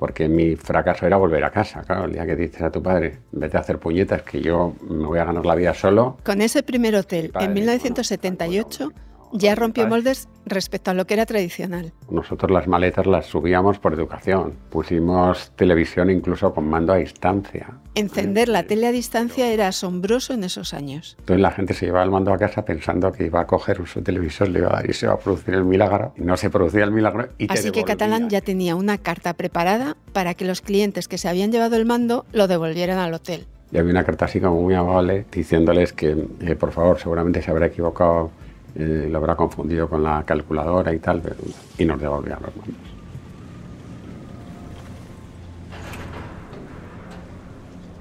porque 0.00 0.30
mi 0.30 0.56
fracaso 0.56 1.06
era 1.06 1.18
volver 1.18 1.44
a 1.44 1.50
casa. 1.50 1.82
Claro, 1.82 2.06
el 2.06 2.12
día 2.14 2.24
que 2.24 2.34
dices 2.34 2.62
a 2.62 2.70
tu 2.70 2.82
padre, 2.82 3.18
vete 3.32 3.58
a 3.58 3.60
hacer 3.60 3.78
puñetas, 3.78 4.22
que 4.22 4.40
yo 4.40 4.74
me 4.88 5.04
voy 5.04 5.18
a 5.18 5.24
ganar 5.26 5.44
la 5.44 5.54
vida 5.54 5.74
solo. 5.74 6.16
Con 6.24 6.40
ese 6.40 6.62
primer 6.62 6.96
hotel, 6.96 7.30
en 7.38 7.52
1978, 7.52 8.92
ya 9.32 9.54
rompió 9.54 9.86
moldes 9.86 10.28
respecto 10.46 10.90
a 10.90 10.94
lo 10.94 11.06
que 11.06 11.14
era 11.14 11.26
tradicional. 11.26 11.92
Nosotros 12.10 12.50
las 12.50 12.66
maletas 12.66 13.06
las 13.06 13.26
subíamos 13.26 13.78
por 13.78 13.94
educación. 13.94 14.54
Pusimos 14.70 15.52
televisión 15.56 16.10
incluso 16.10 16.52
con 16.52 16.68
mando 16.68 16.92
a 16.92 16.96
distancia. 16.96 17.68
Encender 17.94 18.48
la 18.48 18.64
tele 18.64 18.86
a 18.86 18.92
distancia 18.92 19.52
era 19.52 19.68
asombroso 19.68 20.34
en 20.34 20.44
esos 20.44 20.74
años. 20.74 21.16
Entonces 21.20 21.40
la 21.40 21.50
gente 21.50 21.74
se 21.74 21.86
llevaba 21.86 22.04
el 22.04 22.10
mando 22.10 22.32
a 22.32 22.38
casa 22.38 22.64
pensando 22.64 23.12
que 23.12 23.26
iba 23.26 23.40
a 23.40 23.46
coger 23.46 23.86
su 23.86 24.02
televisor, 24.02 24.48
le 24.48 24.60
iba 24.60 24.68
a 24.68 24.72
dar 24.72 24.90
y 24.90 24.92
se 24.92 25.06
iba 25.06 25.14
a 25.14 25.18
producir 25.18 25.54
el 25.54 25.64
milagro. 25.64 26.12
Y 26.16 26.22
no 26.22 26.36
se 26.36 26.50
producía 26.50 26.84
el 26.84 26.92
milagro 26.92 27.28
y 27.38 27.50
Así 27.50 27.70
que 27.70 27.84
Catalán 27.84 28.28
ya 28.28 28.40
tenía 28.40 28.76
una 28.76 28.98
carta 28.98 29.34
preparada 29.34 29.96
para 30.12 30.34
que 30.34 30.44
los 30.44 30.60
clientes 30.60 31.08
que 31.08 31.18
se 31.18 31.28
habían 31.28 31.52
llevado 31.52 31.76
el 31.76 31.86
mando 31.86 32.26
lo 32.32 32.48
devolvieran 32.48 32.98
al 32.98 33.14
hotel. 33.14 33.46
Y 33.72 33.78
había 33.78 33.92
una 33.92 34.04
carta 34.04 34.24
así 34.24 34.40
como 34.40 34.62
muy 34.62 34.74
amable 34.74 35.26
diciéndoles 35.30 35.92
que, 35.92 36.26
eh, 36.40 36.56
por 36.56 36.72
favor, 36.72 36.98
seguramente 36.98 37.40
se 37.40 37.50
habrá 37.50 37.66
equivocado 37.66 38.32
eh, 38.74 39.08
lo 39.10 39.18
habrá 39.18 39.36
confundido 39.36 39.88
con 39.88 40.02
la 40.02 40.24
calculadora 40.24 40.92
y 40.92 40.98
tal, 40.98 41.22
y 41.78 41.84
nos 41.84 42.00
devolvió 42.00 42.34
los 42.34 42.56
mandos. 42.56 42.90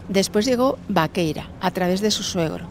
Después 0.09 0.45
llegó 0.45 0.79
Vaqueira, 0.87 1.49
a 1.61 1.69
través 1.69 2.01
de 2.01 2.09
su 2.09 2.23
suegro. 2.23 2.65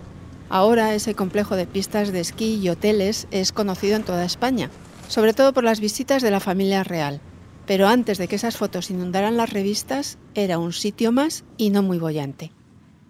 Ahora 0.49 0.95
ese 0.95 1.14
complejo 1.14 1.55
de 1.55 1.67
pistas 1.67 2.11
de 2.11 2.21
esquí 2.21 2.57
y 2.57 2.69
hoteles 2.69 3.28
es 3.31 3.52
conocido 3.52 3.95
en 3.95 4.02
toda 4.02 4.25
España, 4.25 4.71
sobre 5.07 5.35
todo 5.35 5.52
por 5.52 5.62
las 5.62 5.78
visitas 5.78 6.23
de 6.23 6.33
la 6.33 6.40
familia 6.40 6.83
real. 6.83 7.21
Pero 7.64 7.87
antes 7.87 8.19
de 8.19 8.26
que 8.26 8.37
esas 8.37 8.57
fotos 8.57 8.90
inundaran 8.90 9.37
las 9.37 9.52
revistas, 9.52 10.19
era 10.35 10.59
un 10.59 10.73
sitio 10.73 11.12
más 11.12 11.45
y 11.57 11.71
no 11.71 11.83
muy 11.83 11.99
bollante. 11.99 12.50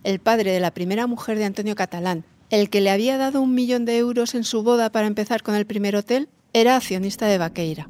El 0.05 0.19
padre 0.19 0.53
de 0.53 0.61
la 0.61 0.73
primera 0.73 1.07
mujer 1.07 1.39
de 1.39 1.45
Antonio 1.45 1.75
Catalán, 1.75 2.25
el 2.51 2.71
que 2.71 2.81
le 2.81 2.91
había 2.91 3.19
dado 3.19 3.41
un 3.41 3.55
millón 3.55 3.85
de 3.85 3.99
euros 3.99 4.35
en 4.35 4.45
su 4.45 4.63
boda 4.63 4.91
para 4.91 5.07
empezar 5.07 5.43
con 5.43 5.55
el 5.55 5.67
primer 5.67 5.97
hotel 5.97 6.29
era 6.53 6.77
accionista 6.77 7.27
de 7.27 7.39
Vaqueira 7.39 7.89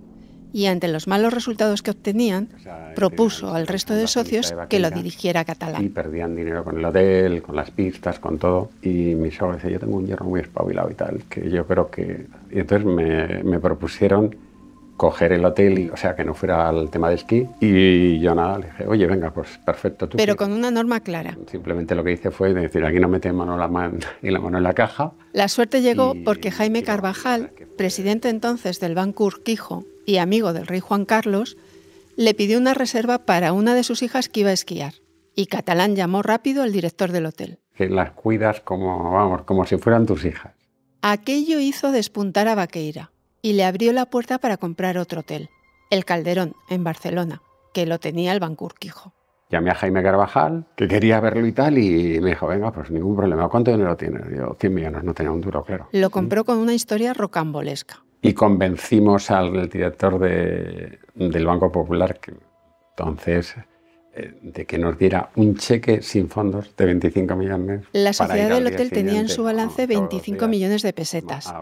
y 0.53 0.67
ante 0.67 0.89
los 0.89 1.07
malos 1.07 1.33
resultados 1.33 1.83
que 1.83 1.91
obtenían, 1.91 2.49
propuso 2.95 3.55
al 3.55 3.67
resto 3.67 3.95
de 3.95 4.07
socios 4.07 4.55
que 4.69 4.81
lo 4.81 4.91
dirigiera 4.91 5.41
a 5.41 5.45
Catalán. 5.45 5.85
Y 5.85 5.89
perdían 5.89 6.35
dinero 6.35 6.65
con 6.65 6.79
el 6.79 6.85
hotel, 6.85 7.43
con 7.43 7.57
las 7.57 7.71
pistas, 7.71 8.19
con 8.19 8.39
todo. 8.39 8.71
Y 8.83 9.15
mi 9.15 9.31
suegro 9.31 9.57
decía, 9.57 9.71
yo 9.71 9.81
tengo 9.81 9.97
un 9.97 10.07
hierro 10.07 10.25
muy 10.25 10.41
espabilado 10.41 10.91
y 10.91 10.95
tal, 10.95 11.23
que 11.29 11.51
yo 11.51 11.67
creo 11.67 11.91
que... 11.91 12.27
Y 12.51 12.61
entonces 12.61 12.87
me, 12.87 13.43
me 13.43 13.61
propusieron 13.61 14.35
coger 14.99 15.33
el 15.33 15.45
hotel, 15.47 15.79
y, 15.79 15.89
o 15.89 15.97
sea, 15.97 16.15
que 16.15 16.25
no 16.25 16.35
fuera 16.35 16.69
al 16.69 16.91
tema 16.91 17.09
de 17.09 17.15
esquí. 17.15 17.47
Y 17.61 18.19
yo 18.21 18.35
nada, 18.35 18.59
le 18.59 18.67
dije, 18.67 18.87
oye, 18.87 19.07
venga, 19.07 19.31
pues 19.33 19.59
perfecto. 19.65 20.07
¿tú 20.09 20.19
Pero 20.19 20.35
qué?". 20.35 20.37
con 20.45 20.53
una 20.53 20.71
norma 20.71 21.01
clara. 21.01 21.39
Simplemente 21.51 21.95
lo 21.95 22.05
que 22.05 22.13
hice 22.13 22.31
fue 22.31 22.53
decir, 22.53 22.85
aquí 22.85 23.01
no 23.01 23.09
mete 23.09 23.33
mano 23.33 23.57
la 23.57 23.69
mano 23.69 23.99
y 24.21 24.31
la 24.31 24.41
mano 24.41 24.59
en 24.59 24.65
la 24.65 24.75
caja. 24.75 25.13
La 25.33 25.49
suerte 25.49 25.81
llegó 25.81 26.15
Y- 26.15 26.25
porque 26.25 26.51
Jaime 26.51 26.83
Carvajal, 26.83 27.53
presidente 27.79 28.29
entonces 28.29 28.79
del 28.81 28.95
Banco 28.95 29.25
Urquijo 29.25 29.85
y 30.05 30.19
amigo 30.19 30.53
del 30.53 30.67
rey 30.67 30.81
Juan 30.81 31.07
Carlos, 31.07 31.57
le 32.17 32.35
pidió 32.35 32.59
una 32.59 32.75
reserva 32.75 33.19
para 33.25 33.53
una 33.55 33.75
de 33.75 33.85
sus 33.85 34.03
hijas 34.03 34.29
que 34.29 34.41
iba 34.41 34.51
a 34.51 34.55
esquiar. 34.55 34.93
Y 35.37 35.47
Catalán 35.47 35.95
llamó 35.95 36.21
rápido 36.23 36.63
al 36.65 36.73
director 36.73 37.13
del 37.13 37.27
hotel. 37.27 37.61
Que 37.77 37.89
las 37.89 38.11
cuidas 38.11 38.61
como, 38.63 39.13
vamos, 39.13 39.43
como 39.43 39.65
si 39.65 39.77
fueran 39.79 40.05
tus 40.05 40.25
hijas. 40.25 40.53
Aquello 41.03 41.61
hizo 41.61 41.93
despuntar 41.93 42.49
a 42.49 42.57
Vaqueira 42.57 43.13
y 43.43 43.53
le 43.55 43.65
abrió 43.65 43.93
la 43.93 44.07
puerta 44.07 44.39
para 44.39 44.57
comprar 44.57 44.99
otro 44.99 45.21
hotel, 45.21 45.49
el 45.91 46.05
Calderón, 46.05 46.55
en 46.69 46.85
Barcelona, 46.85 47.43
que 47.73 47.87
lo 47.87 47.99
tenía 47.99 48.33
el 48.33 48.41
Banco 48.41 48.65
Urquijo. 48.67 49.13
Llamé 49.51 49.71
a 49.71 49.75
Jaime 49.77 50.03
Carvajal, 50.03 50.67
que 50.77 50.87
quería 50.87 51.21
verlo 51.21 51.47
y 51.47 51.53
tal, 51.53 51.79
y 51.79 52.21
me 52.21 52.31
dijo, 52.31 52.47
venga, 52.47 52.71
pues 52.71 52.91
ningún 52.91 53.17
problema. 53.17 53.49
¿Cuánto 53.49 53.71
dinero 53.71 53.97
tienes? 53.97 54.23
Yo, 54.37 54.55
100 54.61 54.75
millones, 54.75 55.05
no 55.05 55.15
tenía 55.15 55.33
un 55.33 55.41
duro, 55.41 55.65
claro. 55.65 55.89
Lo 55.93 56.11
compró 56.11 56.45
con 56.45 56.59
una 56.59 56.75
historia 56.75 57.15
rocambolesca. 57.15 58.05
Y 58.21 58.35
convencimos 58.35 59.31
al 59.31 59.71
director 59.71 60.19
de- 60.19 60.99
del 61.15 61.47
Banco 61.47 61.73
Popular, 61.73 62.19
que 62.21 62.35
entonces, 62.91 63.55
de 64.43 64.67
que 64.67 64.79
nos 64.79 64.99
diera 64.99 65.31
un 65.37 65.57
cheque 65.57 66.03
sin 66.03 66.29
fondos 66.29 66.75
de 66.77 66.87
25 66.87 67.37
millones. 67.37 67.87
La 67.93 68.13
sociedad 68.13 68.51
del 68.51 68.67
hotel 68.67 68.91
tenía 68.91 69.21
en 69.21 69.29
su 69.29 69.45
balance 69.45 69.87
vamos, 69.87 69.95
todos 69.95 70.03
los 70.03 70.11
25 70.11 70.39
días, 70.39 70.51
millones 70.51 70.83
de 70.83 70.93
pesetas. 70.93 71.53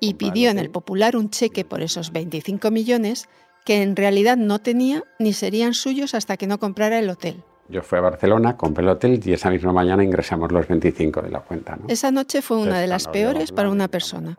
y 0.00 0.14
pidió 0.14 0.50
en 0.50 0.58
el. 0.58 0.70
Popular 0.70 1.16
un 1.16 1.30
cheque 1.30 1.64
por 1.64 1.82
esos 1.82 2.12
25 2.12 2.70
millones 2.70 3.28
que 3.64 3.82
en 3.82 3.96
realidad 3.96 4.36
no 4.36 4.60
tenía 4.60 5.04
ni 5.18 5.32
serían 5.32 5.74
suyos 5.74 6.14
hasta 6.14 6.36
que 6.36 6.46
no 6.46 6.58
comprara 6.58 6.98
el 6.98 7.10
hotel. 7.10 7.42
Yo 7.68 7.82
fui 7.82 7.98
a 7.98 8.02
Barcelona, 8.02 8.56
compré 8.56 8.82
el 8.82 8.88
hotel 8.88 9.20
y 9.22 9.32
esa 9.32 9.50
misma 9.50 9.72
mañana 9.72 10.02
ingresamos 10.02 10.50
los 10.52 10.66
25 10.66 11.20
de 11.22 11.30
la 11.30 11.40
cuenta. 11.40 11.76
¿no? 11.76 11.84
Esa 11.88 12.10
noche 12.10 12.40
fue 12.40 12.56
una 12.56 12.80
de 12.80 12.86
las 12.86 13.08
peores 13.08 13.52
para 13.52 13.68
una 13.68 13.88
persona. 13.88 14.38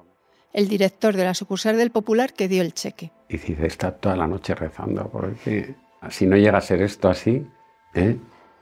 El 0.52 0.68
director 0.68 1.16
de 1.16 1.26
la 1.26 1.36
sucursal 1.36 1.78
del 1.78 1.92
Popular 1.92 2.34
que 2.34 2.48
dio 2.48 2.64
el 2.64 2.74
cheque. 2.74 3.12
Y 3.28 3.38
dice, 3.38 3.68
está 3.68 3.92
toda 3.92 4.16
la 4.16 4.26
noche 4.26 4.56
rezando, 4.56 5.08
porque 5.10 5.76
si 6.10 6.26
no 6.26 6.38
llega 6.38 6.58
a 6.58 6.62
ser 6.62 6.82
esto 6.82 7.08
así, 7.08 7.46
¿eh? 7.94 8.18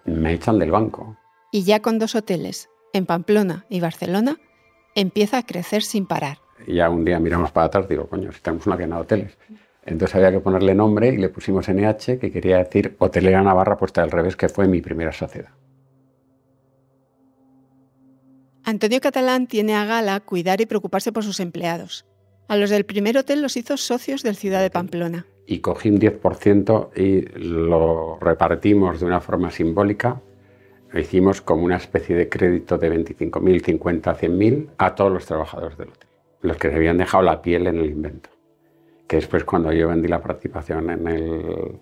me 0.05 0.33
echan 0.33 0.59
del 0.59 0.71
banco. 0.71 1.17
Y 1.51 1.63
ya 1.63 1.81
con 1.81 1.99
dos 1.99 2.15
hoteles, 2.15 2.69
en 2.93 3.05
Pamplona 3.05 3.65
y 3.69 3.79
Barcelona, 3.79 4.37
empieza 4.95 5.37
a 5.37 5.45
crecer 5.45 5.83
sin 5.83 6.05
parar. 6.05 6.39
Y 6.65 6.75
ya 6.75 6.89
un 6.89 7.05
día 7.05 7.19
miramos 7.19 7.51
para 7.51 7.67
atrás, 7.67 7.87
digo, 7.87 8.07
coño, 8.07 8.31
si 8.31 8.41
tenemos 8.41 8.65
una 8.65 8.75
cadena 8.75 8.95
de 8.95 9.01
hoteles. 9.03 9.37
Entonces 9.85 10.15
había 10.15 10.31
que 10.31 10.39
ponerle 10.39 10.73
nombre 10.75 11.09
y 11.09 11.17
le 11.17 11.29
pusimos 11.29 11.69
NH, 11.69 12.19
que 12.19 12.31
quería 12.31 12.57
decir 12.57 12.95
Hotelera 12.99 13.41
Navarra 13.41 13.77
puesta 13.77 14.01
al 14.03 14.11
revés, 14.11 14.35
que 14.35 14.49
fue 14.49 14.67
mi 14.67 14.81
primera 14.81 15.13
sociedad. 15.13 15.51
Antonio 18.65 18.99
Catalán 18.99 19.47
tiene 19.47 19.75
a 19.75 19.85
gala 19.85 20.19
cuidar 20.19 20.59
y 20.59 20.65
preocuparse 20.65 21.13
por 21.13 21.23
sus 21.23 21.39
empleados. 21.39 22.05
A 22.47 22.55
los 22.55 22.69
del 22.69 22.85
primer 22.85 23.17
hotel 23.17 23.41
los 23.41 23.57
hizo 23.57 23.75
socios 23.75 24.23
del 24.23 24.35
Ciudad 24.35 24.61
de 24.61 24.69
Pamplona. 24.69 25.25
Y 25.45 25.59
cogí 25.59 25.89
un 25.89 25.99
10% 25.99 26.89
y 26.95 27.21
lo 27.39 28.17
repartimos 28.19 28.99
de 28.99 29.05
una 29.05 29.19
forma 29.19 29.51
simbólica. 29.51 30.21
Lo 30.91 30.99
hicimos 30.99 31.41
como 31.41 31.63
una 31.63 31.75
especie 31.75 32.15
de 32.15 32.29
crédito 32.29 32.77
de 32.77 32.89
25.000, 32.89 33.65
50, 33.65 34.17
100.000 34.17 34.69
a 34.77 34.95
todos 34.95 35.11
los 35.11 35.25
trabajadores 35.25 35.77
del 35.77 35.89
hotel, 35.89 36.07
los 36.41 36.57
que 36.57 36.69
se 36.69 36.75
habían 36.75 36.97
dejado 36.97 37.23
la 37.23 37.41
piel 37.41 37.67
en 37.67 37.77
el 37.79 37.89
invento. 37.89 38.29
Que 39.07 39.17
después 39.17 39.43
cuando 39.43 39.71
yo 39.73 39.89
vendí 39.89 40.07
la 40.07 40.21
participación 40.21 40.89
en 40.89 41.07
el, 41.07 41.79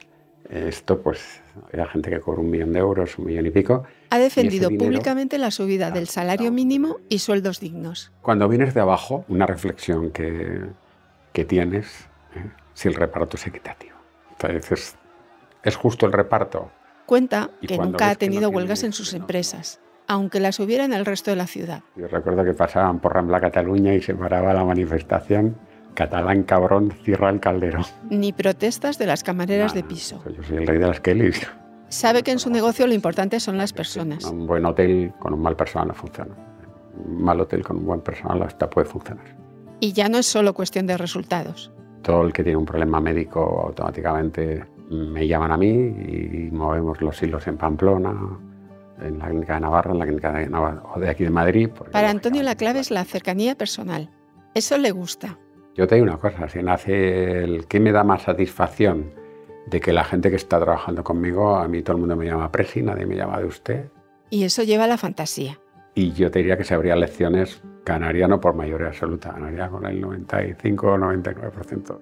esto, 0.50 1.02
pues 1.02 1.42
había 1.72 1.88
gente 1.88 2.10
que 2.10 2.20
cobró 2.20 2.42
un 2.42 2.50
millón 2.52 2.74
de 2.74 2.80
euros, 2.80 3.18
un 3.18 3.26
millón 3.26 3.46
y 3.48 3.52
pico. 3.52 3.84
Ha 4.10 4.20
defendido 4.20 4.70
dinero- 4.70 4.86
públicamente 4.90 5.38
la 5.38 5.52
subida 5.52 5.92
del 5.92 6.08
salario 6.08 6.52
mínimo 6.52 6.98
y 7.10 7.20
sueldos 7.20 7.60
dignos. 7.60 8.12
Cuando 8.22 8.48
vienes 8.48 8.74
de 8.74 8.82
abajo, 8.82 9.26
una 9.28 9.46
reflexión 9.46 10.12
que, 10.12 10.62
que 11.34 11.46
tienes, 11.46 12.08
¿eh? 12.36 12.50
si 12.74 12.88
el 12.88 12.94
reparto 12.96 13.38
es 13.38 13.48
equitativo. 13.48 13.96
Entonces, 14.32 14.72
es, 14.72 14.96
es 15.64 15.76
justo 15.76 16.06
el 16.06 16.12
reparto. 16.14 16.70
Cuenta 17.06 17.52
Y 17.62 17.68
que 17.68 17.78
nunca 17.78 18.08
ha 18.08 18.14
no 18.14 18.18
tenido 18.18 18.42
tiene- 18.50 18.56
huelgas 18.58 18.84
en 18.84 18.94
sus 18.94 19.14
no- 19.14 19.20
empresas, 19.20 19.80
aunque 20.08 20.40
las 20.40 20.60
hubiera 20.60 20.86
en 20.86 20.94
el 20.94 21.06
resto 21.06 21.32
de 21.32 21.38
la 21.38 21.48
ciudad. 21.48 21.82
Yo 21.96 22.08
recuerdo 22.08 22.44
que 22.44 22.54
pasaban 22.54 23.00
por 23.00 23.14
Rambla 23.14 23.40
Cataluña 23.40 23.94
y 23.94 24.02
se 24.02 24.14
paraba 24.14 24.54
la 24.54 24.64
manifestación. 24.64 25.56
Catalán 25.96 26.44
cabrón, 26.44 26.94
cierra 27.04 27.30
el 27.30 27.40
caldero. 27.40 27.82
Ni 28.10 28.34
protestas 28.34 28.98
de 28.98 29.08
las 29.08 29.24
camareras 29.24 29.74
de 29.74 29.84
piso. 29.84 30.22
Yo 30.30 30.44
soy 30.44 30.58
el 30.58 30.68
rey 30.68 30.78
de 30.78 30.88
las 30.88 31.00
Kellys. 31.00 31.48
Sabe 31.88 32.22
que 32.24 32.32
en 32.32 32.40
su 32.40 32.50
negocio 32.50 32.86
lo 32.86 32.94
importante 32.94 33.40
son 33.40 33.58
las 33.58 33.72
personas. 33.72 34.26
Un 34.26 34.46
buen 34.46 34.66
hotel 34.66 35.14
con 35.20 35.34
un 35.34 35.42
mal 35.42 35.56
personal 35.56 35.88
no 35.88 35.94
funciona. 35.94 36.36
Un 36.98 37.24
mal 37.24 37.40
hotel 37.40 37.64
con 37.64 37.78
un 37.78 37.86
buen 37.86 38.02
personal 38.02 38.44
hasta 38.44 38.70
puede 38.70 38.88
funcionar. 38.88 39.26
Y 39.80 39.94
ya 39.94 40.10
no 40.10 40.18
es 40.18 40.26
solo 40.26 40.54
cuestión 40.54 40.88
de 40.88 40.98
resultados. 40.98 41.72
Todo 42.02 42.24
el 42.24 42.34
que 42.34 42.44
tiene 42.44 42.58
un 42.58 42.66
problema 42.66 43.00
médico 43.00 43.64
automáticamente 43.68 44.66
me 44.90 45.28
llaman 45.28 45.52
a 45.52 45.58
mí 45.58 45.70
y 45.70 46.50
movemos 46.52 47.02
los 47.02 47.22
hilos 47.24 47.48
en 47.48 47.58
Pamplona, 47.58 48.14
en 49.02 49.20
la 49.20 49.28
clínica 49.28 49.56
de 49.56 49.60
Navarra, 49.62 49.92
en 49.92 50.00
la 50.00 50.06
clínica 50.06 50.32
de 50.34 50.48
Navarra 50.48 50.84
o 50.94 51.00
de 51.00 51.10
aquí 51.10 51.24
de 51.24 51.30
Madrid. 51.30 51.70
Para 51.92 52.10
Antonio 52.10 52.44
la 52.44 52.56
clave 52.56 52.80
es 52.80 52.92
la 52.92 53.04
cercanía 53.06 53.56
personal. 53.56 54.10
Eso 54.54 54.78
le 54.78 54.92
gusta. 54.92 55.38
Yo 55.76 55.88
te 55.88 55.96
digo 55.96 56.08
una 56.08 56.18
cosa, 56.18 56.48
si 56.48 56.64
nace 56.64 57.44
el 57.44 57.68
que 57.68 57.82
me 57.82 57.92
da 57.92 58.06
más 58.06 58.24
satisfacción 58.24 59.14
de 59.68 59.82
que 59.82 59.92
la 59.92 60.06
gente 60.06 60.30
que 60.30 60.38
está 60.38 60.58
trabajando 60.58 61.04
conmigo, 61.04 61.58
a 61.58 61.68
mí 61.68 61.82
todo 61.82 61.98
el 61.98 62.00
mundo 62.00 62.16
me 62.16 62.26
llama 62.26 62.50
Presi, 62.50 62.82
nadie 62.82 63.06
me 63.06 63.16
llama 63.16 63.40
de 63.40 63.46
usted. 63.46 63.90
Y 64.30 64.46
eso 64.46 64.64
lleva 64.64 64.86
a 64.86 64.88
la 64.88 64.98
fantasía. 64.98 65.60
Y 65.94 66.14
yo 66.14 66.32
te 66.32 66.40
diría 66.40 66.58
que 66.58 66.64
se 66.64 66.74
habría 66.74 66.96
lecciones, 66.96 67.62
ganaría 67.86 68.28
no 68.28 68.40
por 68.40 68.56
mayoría 68.56 68.88
absoluta, 68.88 69.34
ganaría 69.34 69.68
con 69.68 69.86
el 69.86 70.00
95 70.00 70.88
o 70.88 70.98
99%. 70.98 72.00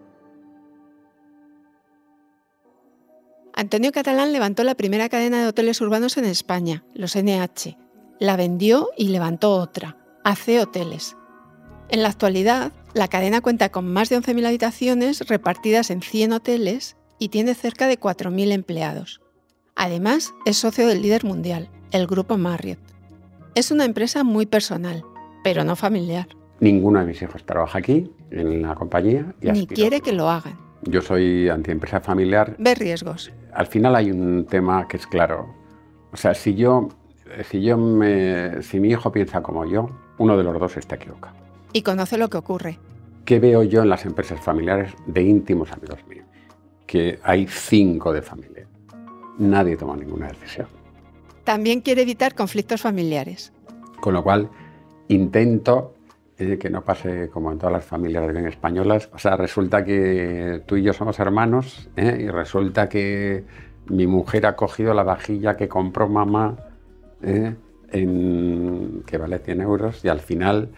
Antonio 3.56 3.92
Catalán 3.92 4.34
levantó 4.34 4.64
la 4.64 4.76
primera 4.76 5.10
cadena 5.10 5.42
de 5.42 5.48
hoteles 5.48 5.82
urbanos 5.82 6.18
en 6.18 6.26
España, 6.26 6.84
los 6.94 7.16
NH. 7.16 7.78
La 8.20 8.36
vendió 8.36 8.90
y 8.98 9.10
levantó 9.10 9.56
otra, 9.56 9.98
AC 10.24 10.60
Hoteles. 10.62 11.18
En 11.90 12.02
la 12.02 12.10
actualidad, 12.10 12.72
la 12.94 13.08
cadena 13.08 13.42
cuenta 13.42 13.70
con 13.70 13.92
más 13.92 14.10
de 14.10 14.18
11.000 14.20 14.48
habitaciones 14.48 15.28
repartidas 15.28 15.90
en 15.90 16.02
100 16.02 16.34
hoteles 16.34 16.96
y 17.20 17.30
tiene 17.30 17.54
cerca 17.56 17.88
de 17.88 18.00
4.000 18.00 18.52
empleados. 18.52 19.22
Además, 19.76 20.34
es 20.46 20.58
socio 20.58 20.88
del 20.88 21.02
líder 21.02 21.24
mundial, 21.24 21.70
el 21.92 22.06
grupo 22.08 22.38
Marriott. 22.38 22.80
Es 23.56 23.72
una 23.72 23.86
empresa 23.86 24.24
muy 24.24 24.46
personal, 24.46 25.04
pero 25.44 25.64
no 25.64 25.76
familiar, 25.76 26.28
Ninguno 26.60 27.00
de 27.00 27.06
mis 27.08 27.22
hijos 27.22 27.44
trabaja 27.44 27.80
aquí, 27.80 28.10
en 28.32 28.62
la 28.62 28.74
compañía. 28.76 29.34
y 29.42 29.52
ni 29.52 29.68
quiere 29.68 30.00
que 30.00 30.14
lo 30.14 30.30
hagan. 30.30 30.58
Yo 30.84 31.02
soy 31.02 31.50
antiempresa 31.50 32.00
familiar. 32.00 32.56
Ve 32.58 32.74
riesgos. 32.74 33.34
Al 33.54 33.68
final 33.68 33.96
hay 33.98 34.12
un 34.12 34.46
tema 34.46 34.88
que 34.88 34.96
es 34.96 35.06
claro. 35.06 35.54
O 36.14 36.16
sea, 36.18 36.34
si 36.34 36.56
yo, 36.56 36.88
si 37.50 37.62
yo 37.62 37.78
me, 37.78 38.62
si 38.62 38.80
mi 38.80 38.90
hijo 38.92 39.12
piensa 39.12 39.42
como 39.42 39.66
yo, 39.66 39.90
uno 40.20 40.38
de 40.38 40.44
los 40.46 40.58
dos 40.58 40.78
está 40.78 40.96
equivocado. 40.96 41.36
Y 41.74 41.82
conoce 41.82 42.18
lo 42.18 42.30
que 42.30 42.38
ocurre. 42.38 42.80
¿Qué 43.26 43.40
veo 43.40 43.64
yo 43.64 43.82
en 43.82 43.90
las 43.90 44.06
empresas 44.06 44.40
familiares 44.40 44.94
de 45.08 45.24
íntimos 45.24 45.72
amigos 45.72 46.00
míos? 46.08 46.26
Que 46.86 47.20
hay 47.24 47.48
cinco 47.48 48.14
de 48.14 48.22
familia. 48.22 48.68
Nadie 49.40 49.76
toma 49.76 49.96
ninguna 49.96 50.28
decisión. 50.28 50.68
También 51.44 51.82
quiere 51.82 52.04
evitar 52.04 52.36
conflictos 52.36 52.82
familiares. 52.82 53.52
Con 54.00 54.14
lo 54.14 54.24
cual, 54.24 54.50
intento 55.08 55.96
eh, 56.38 56.58
que 56.58 56.70
no 56.70 56.84
pase 56.84 57.30
como 57.30 57.52
en 57.52 57.58
todas 57.58 57.74
las 57.74 57.86
familias 57.86 58.32
bien 58.32 58.48
españolas. 58.48 59.10
O 59.14 59.20
sea, 59.20 59.38
resulta 59.38 59.84
que 59.84 60.62
tú 60.66 60.76
y 60.76 60.84
yo 60.84 60.94
somos 60.94 61.20
hermanos 61.20 61.90
¿eh? 61.96 62.18
y 62.22 62.28
resulta 62.28 62.90
que 62.90 63.44
mi 63.88 64.08
mujer 64.08 64.46
ha 64.46 64.56
cogido 64.56 64.94
la 64.94 65.04
vajilla 65.04 65.56
que 65.56 65.68
compró 65.68 66.08
mamá, 66.08 66.58
¿eh? 67.22 67.56
en, 67.92 69.04
que 69.06 69.18
vale 69.18 69.40
100 69.40 69.62
euros, 69.62 70.04
y 70.04 70.08
al 70.08 70.20
final 70.20 70.70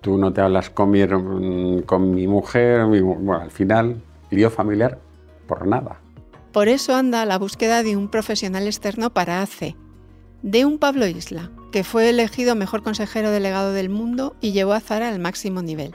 tú 0.00 0.16
no 0.18 0.32
te 0.32 0.40
hablas 0.40 0.70
con 0.70 0.90
mi, 0.90 1.00
her- 1.00 1.84
con 1.84 2.10
mi 2.14 2.26
mujer, 2.26 2.86
mi 2.86 3.00
bueno, 3.00 3.34
al 3.42 3.50
final, 3.50 4.00
lío 4.30 4.50
familiar 4.50 4.98
por 5.46 5.66
nada. 5.66 6.00
Por 6.52 6.68
eso 6.68 6.94
anda 6.96 7.24
la 7.24 7.38
búsqueda 7.38 7.82
de 7.82 7.96
un 7.96 8.08
profesional 8.08 8.66
externo 8.66 9.10
para 9.10 9.42
ACE, 9.42 9.76
de 10.42 10.64
un 10.64 10.78
Pablo 10.78 11.06
Isla, 11.06 11.50
que 11.72 11.84
fue 11.84 12.08
elegido 12.08 12.54
mejor 12.54 12.82
consejero 12.82 13.30
delegado 13.30 13.72
del 13.72 13.90
mundo 13.90 14.34
y 14.40 14.52
llevó 14.52 14.72
a 14.72 14.80
Zara 14.80 15.08
al 15.08 15.18
máximo 15.18 15.62
nivel. 15.62 15.94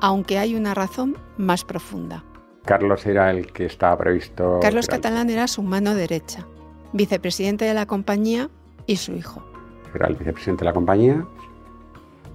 Aunque 0.00 0.38
hay 0.38 0.54
una 0.54 0.74
razón 0.74 1.16
más 1.36 1.64
profunda. 1.64 2.24
Carlos 2.64 3.04
era 3.06 3.30
el 3.30 3.52
que 3.52 3.66
estaba 3.66 3.96
previsto. 3.98 4.58
Carlos 4.62 4.86
Catalán 4.86 5.28
era 5.30 5.48
su 5.48 5.62
mano 5.62 5.94
derecha, 5.94 6.46
vicepresidente 6.92 7.64
de 7.64 7.74
la 7.74 7.86
compañía 7.86 8.48
y 8.86 8.96
su 8.96 9.12
hijo. 9.14 9.42
era 9.94 10.06
el 10.08 10.14
vicepresidente 10.14 10.60
de 10.64 10.70
la 10.70 10.74
compañía. 10.74 11.26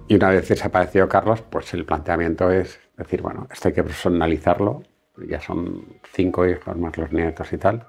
Y 0.08 0.14
una 0.14 0.30
vez 0.30 0.48
desapareció 0.48 1.08
Carlos, 1.08 1.42
pues 1.42 1.74
el 1.74 1.84
planteamiento 1.84 2.50
es 2.50 2.78
decir, 2.96 3.22
bueno, 3.22 3.48
esto 3.52 3.68
hay 3.68 3.74
que 3.74 3.82
personalizarlo 3.82 4.82
Ya 5.28 5.40
son 5.40 5.84
cinco 6.12 6.46
hijos 6.46 6.76
más 6.76 6.96
los 6.96 7.12
nietos 7.12 7.52
y 7.52 7.58
tal. 7.58 7.86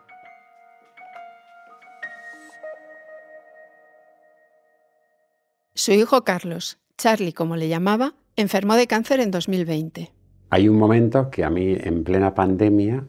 Su 5.76 5.92
hijo 5.92 6.24
Carlos, 6.24 6.80
Charlie 6.98 7.34
como 7.34 7.56
le 7.56 7.68
llamaba, 7.68 8.16
enfermó 8.36 8.76
de 8.76 8.88
cáncer 8.88 9.20
en 9.20 9.30
2020. 9.30 10.12
Hay 10.50 10.70
un 10.70 10.78
momento 10.78 11.30
que 11.30 11.44
a 11.44 11.52
mí, 11.52 11.78
en 11.80 12.04
plena 12.04 12.34
pandemia, 12.34 13.06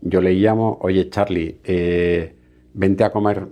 yo 0.00 0.20
le 0.20 0.34
llamo, 0.34 0.78
oye 0.80 1.10
Charlie, 1.10 1.60
eh, 1.64 2.36
vente 2.72 3.02
a 3.02 3.10
comer 3.10 3.48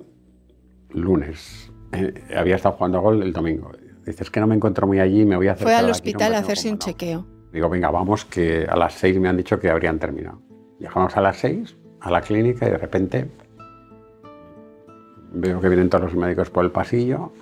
lunes. 0.90 1.72
Eh, 1.92 2.14
había 2.36 2.54
estado 2.54 2.76
jugando 2.76 2.98
a 2.98 3.00
gol 3.00 3.22
el 3.22 3.32
domingo. 3.32 3.72
Dices 4.06 4.30
que 4.30 4.40
no 4.40 4.46
me 4.46 4.54
encuentro 4.54 4.86
muy 4.86 5.00
allí, 5.00 5.24
me 5.24 5.36
voy 5.36 5.48
a 5.48 5.52
hacer. 5.52 5.64
Fue 5.64 5.74
al 5.74 5.90
hospital 5.90 6.34
a 6.34 6.38
hacerse 6.38 6.70
un 6.70 6.78
chequeo. 6.78 7.26
Digo, 7.52 7.68
venga, 7.68 7.90
vamos, 7.90 8.24
que 8.24 8.64
a 8.68 8.76
las 8.76 8.94
seis 8.94 9.18
me 9.18 9.28
han 9.28 9.36
dicho 9.36 9.58
que 9.58 9.68
habrían 9.68 9.98
terminado. 9.98 10.40
Llegamos 10.78 11.16
a 11.16 11.20
las 11.20 11.38
seis 11.38 11.76
a 12.00 12.10
la 12.10 12.20
clínica 12.20 12.66
y 12.66 12.70
de 12.70 12.78
repente 12.78 13.28
veo 15.32 15.60
que 15.60 15.68
vienen 15.68 15.90
todos 15.90 16.04
los 16.04 16.14
médicos 16.14 16.50
por 16.50 16.64
el 16.64 16.70
pasillo 16.70 17.32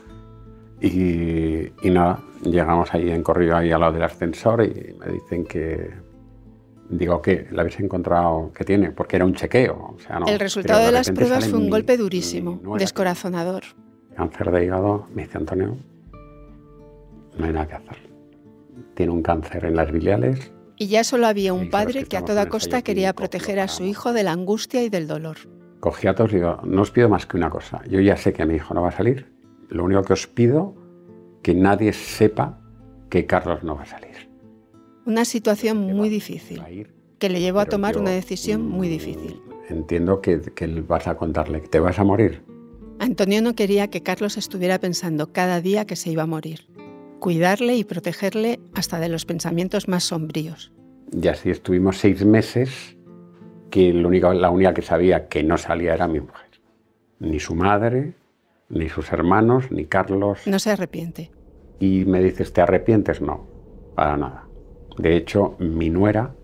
y, 0.81 1.67
y 1.83 1.91
nada, 1.91 2.21
llegamos 2.43 2.95
ahí 2.95 3.11
en 3.11 3.23
corrido 3.23 3.57
ahí 3.57 3.73
al 3.73 3.81
lado 3.81 3.93
del 3.93 4.05
ascensor 4.05 4.65
y 4.65 4.95
me 4.99 5.13
dicen 5.13 5.45
que 5.45 5.91
Digo, 6.89 7.23
¿qué? 7.23 7.49
¿La 7.51 7.63
habéis 7.63 7.81
encontrado? 7.81 8.53
¿Qué 8.55 8.65
tiene? 8.65 8.93
Porque 8.93 9.17
era 9.17 9.25
un 9.25 9.35
chequeo. 9.35 9.97
el 10.27 10.39
resultado 10.39 10.85
de, 10.85 10.93
las 10.93 11.11
pruebas 11.11 11.49
fue 11.49 11.59
un 11.59 11.71
golpe 11.71 11.97
durísimo, 11.97 12.61
descorazonador. 12.79 13.65
Cáncer 14.15 14.51
de 14.51 14.65
hígado, 14.65 15.07
me 15.15 15.23
dice 15.23 15.39
Antonio, 15.39 15.77
no 17.39 17.47
hay 17.47 17.53
nada 17.53 17.69
que 17.69 17.75
hacer. 17.75 17.97
Tiene 18.95 19.13
un 19.13 19.23
cáncer 19.23 19.65
en 19.65 19.77
las 19.77 19.91
biliales. 19.91 20.53
Y 20.77 20.89
ya 20.89 21.05
solo 21.05 21.27
había 21.27 21.53
un 21.53 21.71
padre 21.71 22.05
que, 22.05 22.17
a 22.17 22.25
toda 22.25 22.49
costa 22.49 22.83
quería 22.83 23.13
proteger 23.13 23.61
a 23.61 23.69
su 23.69 23.85
hijo 23.85 24.13
de 24.13 24.23
la 24.23 24.33
angustia 24.33 24.83
y 24.83 24.89
del 24.89 25.07
dolor. 25.07 25.37
Cogí 25.81 26.09
a 26.09 26.15
todos 26.15 26.33
y 26.33 26.37
digo, 26.37 26.61
no 26.65 26.83
os 26.83 26.91
pido 26.91 27.09
más 27.09 27.27
que 27.27 27.37
una 27.37 27.51
cosa. 27.51 27.83
Yo 27.89 28.01
ya 28.01 28.17
sé 28.17 28.33
que 28.33 28.45
mi 28.47 28.55
hijo 28.55 28.75
no 28.75 28.83
va 28.83 28.89
a 28.89 28.93
salir. 28.93 29.33
Lo 29.69 29.85
único 29.85 30.03
que 30.03 30.13
os 30.15 30.27
pido, 30.27 30.75
que 31.43 31.55
nadie 31.55 31.93
sepa 31.93 32.59
que 33.11 33.27
Carlos 33.27 33.63
no 33.63 33.77
va 33.77 33.83
a 33.83 33.87
salir. 33.87 34.31
Una 35.07 35.25
situación 35.25 35.79
muy 35.79 36.09
difícil, 36.09 36.63
que 37.19 37.29
le 37.29 37.41
llevó 37.41 37.61
a 37.61 37.67
tomar 37.67 37.99
una 37.99 38.11
decisión 38.11 38.67
muy 38.67 38.89
difícil. 38.89 39.41
Entiendo 39.69 40.21
que, 40.21 40.41
que 40.41 40.67
vas 40.67 41.07
a 41.07 41.17
contarle 41.17 41.61
que 41.61 41.69
te 41.69 41.81
vas 41.81 41.99
a 41.99 42.05
morir. 42.05 42.43
Antonio 42.99 43.43
no 43.43 43.55
quería 43.55 43.89
que 43.89 44.03
Carlos 44.03 44.37
estuviera 44.37 44.79
pensando 44.79 45.33
cada 45.33 45.61
día 45.61 45.85
que 45.85 45.97
se 45.97 46.11
iba 46.11 46.23
a 46.23 46.27
morir. 46.27 46.67
Cuidarle 47.25 47.75
y 47.75 47.85
protegerle 47.85 48.61
hasta 48.75 49.01
de 49.01 49.09
los 49.09 49.25
pensamientos 49.25 49.89
más 49.89 50.05
sombríos. 50.05 50.75
Y 51.11 51.27
así 51.29 51.49
estuvimos 51.49 51.97
seis 51.97 52.23
meses 52.23 52.99
que 53.71 53.95
la 53.95 54.09
única, 54.09 54.35
la 54.35 54.51
única 54.51 54.75
que 54.75 54.83
sabía 54.83 55.27
que 55.27 55.43
no 55.43 55.57
salía 55.57 55.95
era 55.95 56.07
mi 56.07 56.21
mujer. 56.21 56.51
Ni 57.21 57.41
su 57.41 57.55
madre, 57.55 58.13
ni 58.69 58.91
sus 58.91 59.11
hermanos, 59.11 59.73
ni 59.73 59.87
Carlos. 59.87 60.47
No 60.47 60.59
se 60.59 60.73
arrepiente. 60.73 61.31
Y 61.81 62.05
me 62.05 62.23
dices, 62.23 62.53
¿te 62.53 62.61
arrepientes? 62.61 63.23
No, 63.23 63.47
para 63.95 64.19
nada. 64.19 64.47
De 64.99 65.17
hecho, 65.17 65.57
mi 65.59 65.89
nuera, 65.89 66.35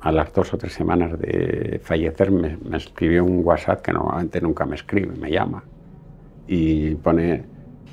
a 0.00 0.12
las 0.12 0.32
dos 0.32 0.54
o 0.54 0.56
tres 0.56 0.72
semanas 0.72 1.18
de 1.18 1.78
fallecer, 1.84 2.30
me, 2.30 2.56
escribió 2.74 3.22
un 3.22 3.44
WhatsApp 3.44 3.82
que 3.82 3.92
normalmente 3.92 4.40
nunca 4.40 4.64
me 4.64 4.76
escribe, 4.76 5.14
me 5.14 5.30
llama. 5.30 5.62
Y 6.46 6.94
pone, 6.94 7.44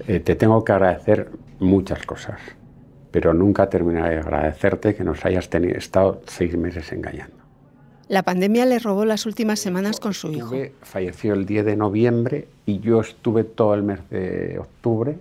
eh, 0.07 0.21
te 0.21 0.35
tengo 0.35 0.63
que 0.63 0.71
agradecer 0.71 1.31
muchas 1.59 2.05
cosas, 2.05 2.39
pero 3.11 3.33
nunca 3.33 3.69
terminaré 3.69 4.15
de 4.15 4.21
agradecerte 4.21 4.95
que 4.95 5.03
nos 5.03 5.23
hayas 5.25 5.49
tenido, 5.49 5.77
estado 5.77 6.21
seis 6.25 6.57
meses 6.57 6.91
engañando. 6.91 7.35
La 8.07 8.23
pandemia 8.23 8.65
le 8.65 8.79
robó 8.79 9.03
las 9.03 9.25
últimas 9.25 9.59
semanas 9.59 9.99
con 9.99 10.13
su 10.13 10.31
hijo. 10.31 10.55
Falleció 10.81 11.33
el 11.33 11.45
10 11.45 11.65
de 11.65 11.75
noviembre 11.75 12.47
y 12.65 12.79
yo 12.79 13.01
estuve 13.01 13.43
todo 13.43 13.73
el 13.73 13.83
mes 13.83 13.99
de 14.09 14.57
octubre, 14.59 15.17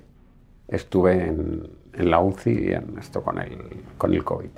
estuve 0.69 1.27
en, 1.27 1.69
en 1.95 2.11
la 2.11 2.21
UCI 2.21 2.51
y 2.51 2.73
en 2.73 2.97
esto 2.99 3.23
con 3.23 3.39
el, 3.41 3.59
con 3.99 4.15
el 4.15 4.23
COVID. 4.23 4.51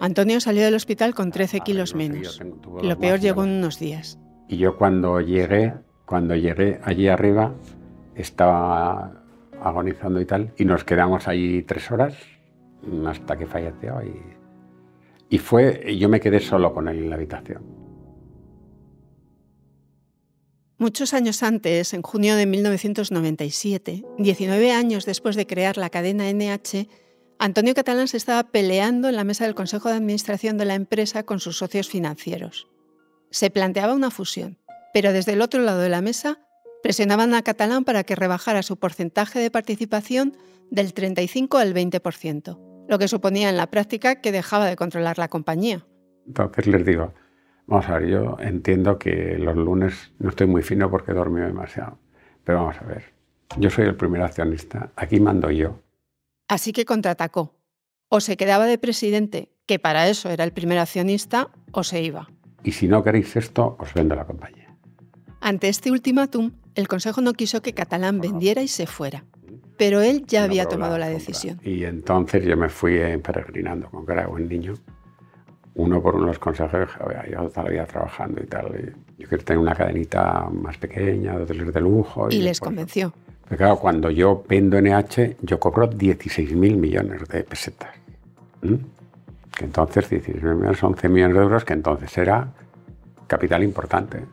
Antonio 0.00 0.40
salió 0.40 0.64
del 0.64 0.74
hospital 0.74 1.14
con 1.14 1.30
13 1.30 1.60
kilos 1.60 1.94
menos. 1.94 2.40
Lo 2.82 2.98
peor 2.98 3.20
llegó 3.20 3.44
en 3.44 3.50
unos 3.50 3.78
días. 3.78 4.18
Y 4.48 4.56
yo 4.56 4.76
cuando 4.76 5.20
llegué, 5.20 5.74
cuando 6.06 6.34
llegué 6.34 6.80
allí 6.82 7.06
arriba, 7.06 7.52
estaba 8.16 9.19
agonizando 9.62 10.20
y 10.20 10.26
tal, 10.26 10.52
y 10.56 10.64
nos 10.64 10.84
quedamos 10.84 11.28
allí 11.28 11.62
tres 11.62 11.90
horas 11.90 12.14
hasta 13.06 13.36
que 13.36 13.46
falleció 13.46 14.00
y, 14.02 15.34
y 15.34 15.38
fue, 15.38 15.96
yo 15.98 16.08
me 16.08 16.20
quedé 16.20 16.40
solo 16.40 16.72
con 16.72 16.88
él 16.88 16.98
en 16.98 17.10
la 17.10 17.16
habitación. 17.16 17.80
Muchos 20.78 21.12
años 21.12 21.42
antes, 21.42 21.92
en 21.92 22.00
junio 22.00 22.36
de 22.36 22.46
1997, 22.46 24.02
19 24.16 24.72
años 24.72 25.04
después 25.04 25.36
de 25.36 25.46
crear 25.46 25.76
la 25.76 25.90
cadena 25.90 26.32
NH, 26.32 26.88
Antonio 27.38 27.74
Catalán 27.74 28.08
se 28.08 28.16
estaba 28.16 28.44
peleando 28.44 29.08
en 29.08 29.16
la 29.16 29.24
mesa 29.24 29.44
del 29.44 29.54
Consejo 29.54 29.90
de 29.90 29.96
Administración 29.96 30.56
de 30.56 30.64
la 30.64 30.74
empresa 30.74 31.22
con 31.22 31.38
sus 31.38 31.58
socios 31.58 31.88
financieros. 31.88 32.66
Se 33.30 33.50
planteaba 33.50 33.94
una 33.94 34.10
fusión, 34.10 34.58
pero 34.94 35.12
desde 35.12 35.34
el 35.34 35.42
otro 35.42 35.60
lado 35.60 35.80
de 35.80 35.90
la 35.90 36.00
mesa 36.00 36.38
presionaban 36.82 37.34
a 37.34 37.42
Catalán 37.42 37.84
para 37.84 38.04
que 38.04 38.16
rebajara 38.16 38.62
su 38.62 38.76
porcentaje 38.76 39.38
de 39.38 39.50
participación 39.50 40.36
del 40.70 40.94
35 40.94 41.58
al 41.58 41.74
20%, 41.74 42.86
lo 42.88 42.98
que 42.98 43.08
suponía 43.08 43.50
en 43.50 43.56
la 43.56 43.70
práctica 43.70 44.20
que 44.20 44.32
dejaba 44.32 44.66
de 44.66 44.76
controlar 44.76 45.18
la 45.18 45.28
compañía. 45.28 45.86
Entonces 46.26 46.66
les 46.66 46.84
digo, 46.84 47.12
Vamos 47.70 47.88
a 47.88 48.00
ver, 48.00 48.08
yo 48.08 48.36
entiendo 48.40 48.98
que 48.98 49.38
los 49.38 49.54
lunes 49.54 50.10
no 50.18 50.30
estoy 50.30 50.48
muy 50.48 50.62
fino 50.62 50.90
porque 50.90 51.12
he 51.12 51.14
dormido 51.14 51.46
demasiado. 51.46 52.00
Pero 52.42 52.58
vamos 52.58 52.76
a 52.80 52.84
ver, 52.84 53.04
yo 53.58 53.70
soy 53.70 53.84
el 53.84 53.94
primer 53.94 54.22
accionista, 54.22 54.90
aquí 54.96 55.20
mando 55.20 55.52
yo. 55.52 55.80
Así 56.48 56.72
que 56.72 56.84
contraatacó. 56.84 57.54
O 58.08 58.18
se 58.18 58.36
quedaba 58.36 58.66
de 58.66 58.76
presidente, 58.76 59.52
que 59.66 59.78
para 59.78 60.08
eso 60.08 60.30
era 60.30 60.42
el 60.42 60.52
primer 60.52 60.78
accionista, 60.78 61.50
o 61.70 61.84
se 61.84 62.02
iba. 62.02 62.28
Y 62.64 62.72
si 62.72 62.88
no 62.88 63.04
queréis 63.04 63.36
esto, 63.36 63.76
os 63.78 63.94
vendo 63.94 64.16
la 64.16 64.26
compañía. 64.26 64.76
Ante 65.40 65.68
este 65.68 65.92
ultimátum, 65.92 66.50
el 66.74 66.88
Consejo 66.88 67.20
no 67.20 67.32
quiso 67.32 67.62
que 67.62 67.72
Catalán 67.72 68.20
vendiera 68.20 68.62
y 68.62 68.68
se 68.68 68.86
fuera. 68.86 69.24
Pero 69.76 70.00
él 70.02 70.24
ya 70.26 70.44
había 70.44 70.66
tomado 70.66 70.98
la, 70.98 71.08
decisión. 71.08 71.58
Y 71.64 71.84
entonces 71.84 72.44
yo 72.44 72.56
me 72.56 72.68
fui 72.68 72.98
peregrinando 73.22 73.88
con 73.88 74.04
que 74.04 74.12
era 74.12 74.26
buen 74.26 74.46
niño 74.48 74.74
uno 75.74 76.02
por 76.02 76.16
uno 76.16 76.26
los 76.26 76.38
consejeros, 76.38 76.90
yo 77.30 77.48
todavía 77.48 77.86
trabajando 77.86 78.42
y 78.42 78.46
tal. 78.46 78.94
yo 79.18 79.28
quiero 79.28 79.44
tener 79.44 79.58
una 79.58 79.74
cadenita 79.74 80.48
más 80.50 80.76
pequeña, 80.76 81.36
de 81.36 81.44
hoteles 81.44 81.72
de 81.72 81.80
lujo. 81.80 82.28
Y, 82.30 82.42
les 82.42 82.60
convenció. 82.60 83.12
Pero 83.48 83.56
claro, 83.56 83.76
cuando 83.76 84.10
yo 84.10 84.44
vendo 84.48 84.80
NH, 84.80 85.36
yo 85.42 85.58
cobro 85.58 85.88
16.000 85.88 86.76
millones 86.76 87.26
de 87.28 87.42
pesetas. 87.44 87.90
Que 88.60 89.64
entonces 89.64 90.10
16.000 90.10 90.54
millones 90.54 90.78
son 90.78 90.92
11 90.92 91.08
millones 91.08 91.36
de 91.36 91.42
euros, 91.42 91.64
que 91.64 91.72
entonces 91.72 92.16
era 92.18 92.52
capital 93.26 93.62
importante. 93.62 94.24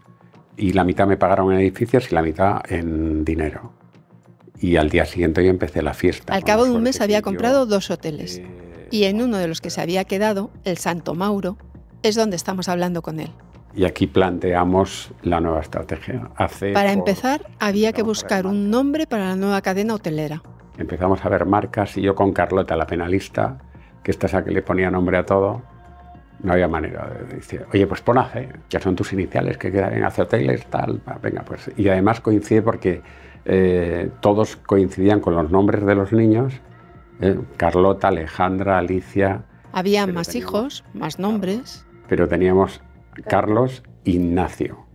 Y 0.58 0.74
la 0.74 0.84
mitad 0.84 1.08
me 1.08 1.18
pagaron 1.18 1.54
en 1.54 1.60
edificios 1.60 2.12
y 2.12 2.16
la 2.16 2.22
mitad 2.22 2.62
en 2.70 3.24
dinero. 3.24 3.74
Y 4.60 4.76
al 4.78 4.90
día 4.90 5.06
siguiente 5.06 5.44
yo 5.44 5.52
empecé 5.52 5.84
la 5.84 5.94
fiesta. 5.94 6.34
Al 6.34 6.44
cabo 6.44 6.66
de 6.66 6.72
un 6.72 6.82
mes 6.82 7.00
había 7.00 7.22
comprado 7.22 7.68
dos 7.68 7.92
hoteles. 7.92 8.40
Eh, 8.40 8.88
y 8.90 9.04
en 9.04 9.22
uno 9.22 9.38
de 9.38 9.48
los 9.48 9.62
que 9.62 9.70
se 9.70 9.82
había 9.82 10.04
quedado, 10.06 10.50
el 10.64 10.78
Santo 10.78 11.14
Mauro, 11.14 11.58
es 12.02 12.16
donde 12.16 12.36
estamos 12.36 12.68
hablando 12.70 13.02
con 13.02 13.20
él. 13.20 13.30
Y 13.76 13.86
aquí 13.86 14.08
planteamos 14.08 15.12
la 15.22 15.40
nueva 15.40 15.62
estrategia. 15.62 16.32
para 16.74 16.92
empezar, 16.92 17.46
había 17.60 17.94
que 17.94 18.02
buscar 18.02 18.48
un 18.48 18.72
nombre 18.72 19.06
para 19.06 19.28
la 19.28 19.36
nueva 19.36 19.62
cadena 19.62 19.94
hotelera. 19.94 20.42
Empezamos 20.80 21.24
a 21.24 21.30
ver 21.30 21.46
marcas 21.46 21.96
y 21.98 22.02
yo 22.02 22.16
con 22.16 22.34
Carlota, 22.34 22.76
la 22.76 22.88
penalista, 22.88 23.60
que 24.04 24.10
esta 24.10 24.26
es 24.26 24.34
a 24.34 24.44
que 24.44 24.52
le 24.52 24.64
ponía 24.64 24.90
nombre 24.90 25.18
a 25.18 25.26
todo, 25.26 25.62
no 26.44 26.54
había 26.54 26.68
manera 26.68 27.10
de 27.10 27.36
decir, 27.36 27.66
oye, 27.74 27.88
pues 27.88 28.02
pon 28.02 28.18
AC, 28.18 28.48
ya 28.70 28.80
son 28.80 28.96
tus 28.96 29.14
iniciales, 29.14 29.58
que 29.58 29.72
quedan 29.72 29.94
en 29.94 30.04
AC 30.04 30.20
Hoteles, 30.20 30.66
tal, 30.68 31.02
venga, 31.22 31.44
pues. 31.44 31.72
Y 31.78 31.88
además 31.90 32.22
coincide 32.22 32.62
porque 32.62 33.02
eh, 33.46 34.10
todos 34.20 34.56
coincidían 34.58 35.20
con 35.20 35.36
los 35.36 35.50
nombres 35.50 35.86
de 35.86 35.96
los 35.96 36.12
niños 36.14 36.54
eh, 37.20 37.40
Carlota, 37.58 38.10
Alejandra, 38.10 38.78
Alicia. 38.78 39.44
Había 39.72 40.06
más 40.08 40.36
hijos, 40.36 40.84
más 40.94 41.20
nombres. 41.20 41.86
Pero 42.08 42.28
teníamos 42.28 42.82
Carlos, 43.28 43.84
Ignacio. 44.04 44.86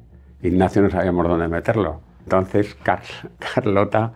Ignacio 0.40 0.82
no 0.82 0.90
sabíamos 0.90 1.26
dónde 1.28 1.48
meterlo. 1.48 2.00
Entonces 2.22 2.76
Carlota 3.54 4.12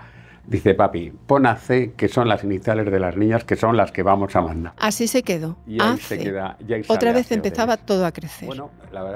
dice, 0.47 0.75
papi, 0.75 1.13
pon 1.27 1.47
a 1.47 1.57
C, 1.57 1.93
que 1.97 2.09
son 2.09 2.29
las 2.29 2.45
iniciales 2.45 2.91
de 2.91 2.99
las 3.01 3.17
niñas, 3.17 3.45
que 3.45 3.57
son 3.57 3.77
las 3.77 3.93
que 3.93 4.03
vamos 4.03 4.35
a 4.37 4.43
mandar. 4.43 4.73
Así 4.79 5.07
se 5.09 5.23
quedó. 5.23 5.57
Y 5.67 5.79
Otra 6.89 7.13
vez 7.13 7.33
empezaba 7.33 7.77
todo 7.77 8.07
a 8.07 8.13
crecer. 8.13 8.49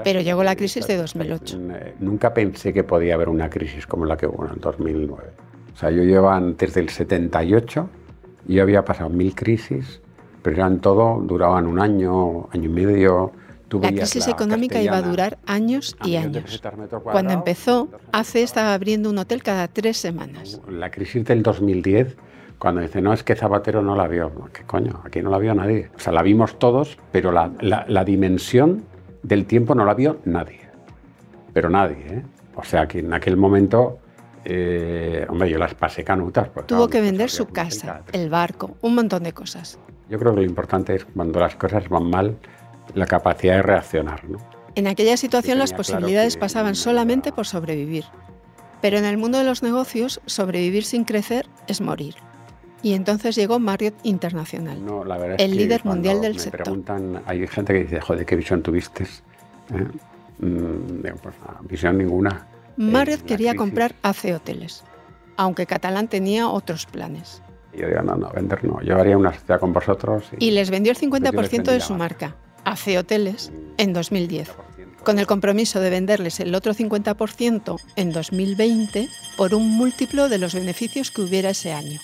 Pero 0.03 0.21
llegó 0.21 0.43
la 0.43 0.55
crisis 0.55 0.87
de 0.87 0.97
2008. 0.97 1.57
Eh, 1.59 1.95
nunca 1.99 2.33
pensé 2.33 2.73
que 2.73 2.83
podía 2.83 3.15
haber 3.15 3.29
una 3.29 3.49
crisis 3.49 3.87
como 3.87 4.05
la 4.05 4.17
que 4.17 4.27
hubo 4.27 4.47
en 4.47 4.59
2009. 4.59 5.23
O 5.73 5.77
sea, 5.77 5.89
yo 5.89 6.03
llevo 6.03 6.29
desde 6.57 6.81
el 6.81 6.89
78 6.89 7.89
yo 8.47 8.63
había 8.63 8.83
pasado 8.83 9.09
mil 9.09 9.33
crisis, 9.35 10.01
pero 10.41 10.57
eran 10.57 10.79
todo, 10.79 11.21
duraban 11.21 11.67
un 11.67 11.79
año, 11.79 12.49
año 12.51 12.65
y 12.65 12.73
medio, 12.73 13.31
la 13.79 13.91
crisis 13.91 14.27
económica 14.27 14.81
iba 14.81 14.97
a 14.97 15.01
durar 15.01 15.37
años 15.45 15.95
y 16.03 16.15
años. 16.15 16.61
Cuando 17.03 17.33
empezó, 17.33 17.89
ACE 18.11 18.43
estaba 18.43 18.73
abriendo 18.73 19.09
un 19.09 19.17
hotel 19.17 19.43
cada 19.43 19.67
tres 19.67 19.97
semanas. 19.97 20.61
La 20.69 20.91
crisis 20.91 21.25
del 21.25 21.43
2010, 21.43 22.17
cuando 22.57 22.81
dice, 22.81 23.01
no, 23.01 23.13
es 23.13 23.23
que 23.23 23.35
Zapatero 23.35 23.81
no 23.81 23.95
la 23.95 24.07
vio. 24.07 24.31
¿Qué 24.53 24.63
coño? 24.63 25.01
Aquí 25.05 25.21
no 25.21 25.29
la 25.29 25.37
vio 25.37 25.53
nadie. 25.53 25.89
O 25.95 25.99
sea, 25.99 26.13
la 26.13 26.21
vimos 26.21 26.59
todos, 26.59 26.97
pero 27.11 27.31
la, 27.31 27.51
la 27.61 28.03
dimensión 28.03 28.83
del 29.23 29.45
tiempo 29.45 29.75
no 29.75 29.85
la 29.85 29.93
vio 29.93 30.19
nadie. 30.25 30.61
Pero 31.53 31.69
nadie, 31.69 31.97
¿eh? 32.07 32.23
O 32.55 32.63
sea, 32.63 32.87
que 32.87 32.99
en 32.99 33.13
aquel 33.13 33.37
momento 33.37 33.99
eh, 34.43 35.25
hombre, 35.29 35.49
yo 35.49 35.57
las 35.57 35.73
pasé 35.75 36.03
canutas. 36.03 36.49
Tuvo 36.65 36.87
que 36.87 37.01
vender 37.01 37.29
su 37.29 37.47
casa, 37.47 38.01
el 38.11 38.29
barco, 38.29 38.75
un 38.81 38.95
montón 38.95 39.23
de 39.23 39.33
cosas. 39.33 39.77
Yo 40.09 40.19
creo 40.19 40.33
que 40.33 40.41
lo 40.41 40.45
importante 40.45 40.95
es 40.95 41.05
cuando 41.05 41.39
las 41.39 41.55
cosas 41.55 41.87
van 41.89 42.09
mal, 42.09 42.35
la 42.93 43.05
capacidad 43.05 43.55
de 43.55 43.61
reaccionar. 43.61 44.23
¿no? 44.29 44.37
En 44.75 44.87
aquella 44.87 45.17
situación 45.17 45.59
las 45.59 45.73
posibilidades 45.73 46.37
pasaban 46.37 46.75
solamente 46.75 47.31
por 47.31 47.45
sobrevivir. 47.45 48.05
Pero 48.81 48.97
en 48.97 49.05
el 49.05 49.17
mundo 49.17 49.37
de 49.37 49.43
los 49.43 49.63
negocios, 49.63 50.21
sobrevivir 50.25 50.85
sin 50.85 51.03
crecer 51.03 51.45
es 51.67 51.81
morir. 51.81 52.15
Y 52.81 52.93
entonces 52.93 53.35
llegó 53.35 53.59
Marriott 53.59 53.93
Internacional, 54.03 54.79
el 55.37 55.55
líder 55.55 55.85
mundial 55.85 56.19
del 56.19 56.33
me 56.33 56.39
sector. 56.39 56.63
Preguntan, 56.63 57.21
hay 57.27 57.45
gente 57.47 57.73
que 57.73 57.79
dice, 57.83 58.01
joder, 58.01 58.25
¿qué 58.25 58.35
visión 58.35 58.63
tuviste? 58.63 59.03
¿Eh? 59.03 59.87
Mm, 60.39 61.01
pues, 61.21 61.35
visión 61.69 61.99
ninguna. 61.99 62.47
Marriott 62.77 63.21
quería 63.21 63.53
comprar 63.53 63.93
AC 64.01 64.33
Hoteles, 64.35 64.83
aunque 65.37 65.67
Catalán 65.67 66.07
tenía 66.07 66.47
otros 66.47 66.87
planes. 66.87 67.43
Yo 67.73 67.87
digo, 67.87 68.01
no, 68.01 68.15
no, 68.15 68.31
vender 68.31 68.63
no. 68.63 68.81
Yo 68.81 68.97
haría 68.97 69.15
una 69.15 69.31
sociedad 69.31 69.59
con 69.59 69.73
vosotros. 69.73 70.23
Y, 70.39 70.47
y 70.47 70.51
les 70.51 70.71
vendió 70.71 70.91
el 70.91 70.97
50% 70.97 71.63
de 71.65 71.79
su 71.79 71.93
marca, 71.93 72.35
AC 72.65 72.97
Hoteles, 72.97 73.51
en 73.77 73.93
2010, 73.93 74.49
con 75.03 75.19
el 75.19 75.27
compromiso 75.27 75.79
de 75.79 75.89
venderles 75.89 76.39
el 76.39 76.53
otro 76.55 76.73
50% 76.73 77.79
en 77.95 78.11
2020 78.11 79.09
por 79.37 79.53
un 79.53 79.69
múltiplo 79.69 80.29
de 80.29 80.37
los 80.37 80.53
beneficios 80.53 81.11
que 81.11 81.21
hubiera 81.21 81.51
ese 81.51 81.73
año. 81.73 81.99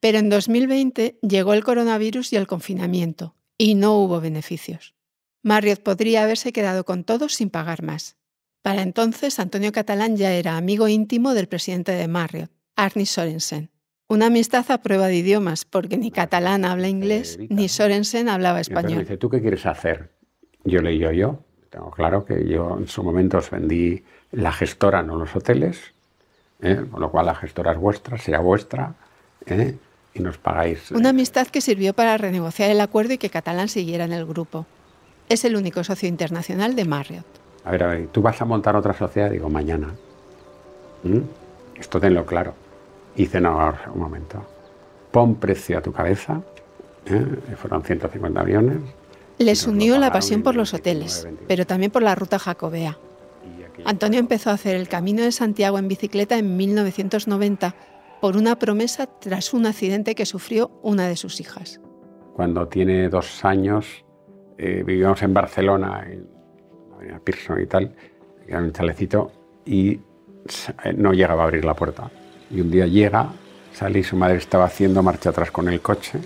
Pero 0.00 0.18
en 0.18 0.28
2020 0.28 1.18
llegó 1.22 1.54
el 1.54 1.64
coronavirus 1.64 2.32
y 2.32 2.36
el 2.36 2.46
confinamiento, 2.46 3.34
y 3.56 3.74
no 3.74 3.98
hubo 3.98 4.20
beneficios. 4.20 4.94
Marriott 5.42 5.82
podría 5.82 6.22
haberse 6.22 6.52
quedado 6.52 6.84
con 6.84 7.04
todos 7.04 7.34
sin 7.34 7.50
pagar 7.50 7.82
más. 7.82 8.16
Para 8.62 8.82
entonces, 8.82 9.38
Antonio 9.40 9.72
Catalán 9.72 10.16
ya 10.16 10.32
era 10.32 10.56
amigo 10.56 10.86
íntimo 10.86 11.34
del 11.34 11.48
presidente 11.48 11.92
de 11.92 12.06
Marriott, 12.06 12.50
Arnie 12.76 13.06
Sorensen. 13.06 13.70
Una 14.12 14.26
amistad 14.26 14.70
a 14.70 14.76
prueba 14.76 15.06
de 15.06 15.16
idiomas, 15.16 15.64
porque 15.64 15.96
ni 15.96 16.10
catalán 16.10 16.66
habla 16.66 16.86
inglés, 16.86 17.38
ni 17.48 17.70
Sorensen 17.70 18.28
hablaba 18.28 18.60
español. 18.60 18.98
dice, 18.98 19.16
¿tú 19.16 19.30
qué 19.30 19.40
quieres 19.40 19.64
hacer? 19.64 20.10
Yo 20.64 20.82
le 20.82 20.90
digo 20.90 21.12
yo. 21.12 21.38
Tengo 21.70 21.90
claro 21.90 22.26
que 22.26 22.46
yo 22.46 22.76
en 22.78 22.88
su 22.88 23.02
momento 23.02 23.38
os 23.38 23.48
vendí 23.48 24.04
la 24.32 24.52
gestora, 24.52 25.02
no 25.02 25.16
los 25.16 25.34
hoteles, 25.34 25.94
¿eh? 26.60 26.84
con 26.90 27.00
lo 27.00 27.10
cual 27.10 27.24
la 27.24 27.34
gestora 27.34 27.72
es 27.72 27.78
vuestra, 27.78 28.18
sea 28.18 28.40
vuestra, 28.40 28.92
¿eh? 29.46 29.76
y 30.12 30.20
nos 30.20 30.36
pagáis. 30.36 30.90
Una 30.90 31.08
amistad 31.08 31.46
que 31.46 31.62
sirvió 31.62 31.94
para 31.94 32.18
renegociar 32.18 32.70
el 32.70 32.82
acuerdo 32.82 33.14
y 33.14 33.18
que 33.18 33.30
Catalán 33.30 33.68
siguiera 33.68 34.04
en 34.04 34.12
el 34.12 34.26
grupo. 34.26 34.66
Es 35.30 35.46
el 35.46 35.56
único 35.56 35.84
socio 35.84 36.06
internacional 36.06 36.76
de 36.76 36.84
Marriott. 36.84 37.24
A 37.64 37.70
ver, 37.70 37.82
a 37.82 37.86
ver, 37.86 38.08
¿tú 38.08 38.20
vas 38.20 38.42
a 38.42 38.44
montar 38.44 38.76
otra 38.76 38.92
sociedad? 38.92 39.30
Digo, 39.30 39.48
mañana. 39.48 39.88
¿Mm? 41.02 41.20
Esto 41.80 41.98
tenlo 41.98 42.26
claro. 42.26 42.61
Y 43.16 43.28
no, 43.40 43.74
un 43.94 44.00
momento. 44.00 44.42
Pon 45.10 45.34
precio 45.36 45.78
a 45.78 45.82
tu 45.82 45.92
cabeza. 45.92 46.40
¿eh? 47.06 47.26
Fueron 47.56 47.82
150 47.82 48.42
millones. 48.44 48.78
Les 49.38 49.66
unió 49.66 49.98
la 49.98 50.12
pasión 50.12 50.42
por 50.42 50.54
los 50.54 50.72
hoteles, 50.72 51.26
pero 51.48 51.66
también 51.66 51.90
por 51.90 52.02
la 52.02 52.14
ruta 52.14 52.38
jacobea. 52.38 52.98
Antonio 53.84 54.20
empezó 54.20 54.50
a 54.50 54.54
hacer 54.54 54.76
el 54.76 54.88
Camino 54.88 55.22
de 55.22 55.32
Santiago 55.32 55.78
en 55.78 55.88
bicicleta 55.88 56.38
en 56.38 56.56
1990 56.56 57.74
por 58.20 58.36
una 58.36 58.56
promesa 58.56 59.06
tras 59.06 59.52
un 59.52 59.66
accidente 59.66 60.14
que 60.14 60.26
sufrió 60.26 60.70
una 60.82 61.08
de 61.08 61.16
sus 61.16 61.40
hijas. 61.40 61.80
Cuando 62.34 62.68
tiene 62.68 63.08
dos 63.08 63.44
años, 63.44 64.04
eh, 64.58 64.84
vivíamos 64.86 65.22
en 65.22 65.34
Barcelona, 65.34 66.06
en 66.08 66.28
Pearson 67.24 67.60
y 67.60 67.66
tal, 67.66 67.94
era 68.46 68.60
un 68.60 68.72
chalecito, 68.72 69.32
y 69.64 69.92
eh, 69.92 70.92
no 70.96 71.12
llegaba 71.12 71.42
a 71.42 71.46
abrir 71.46 71.64
la 71.64 71.74
puerta. 71.74 72.10
Y 72.52 72.60
un 72.60 72.70
día 72.70 72.86
llega, 72.86 73.32
sale 73.72 74.00
y 74.00 74.04
su 74.04 74.16
madre 74.16 74.36
estaba 74.36 74.66
haciendo 74.66 75.02
marcha 75.02 75.30
atrás 75.30 75.50
con 75.50 75.68
el 75.68 75.80
coche. 75.80 76.20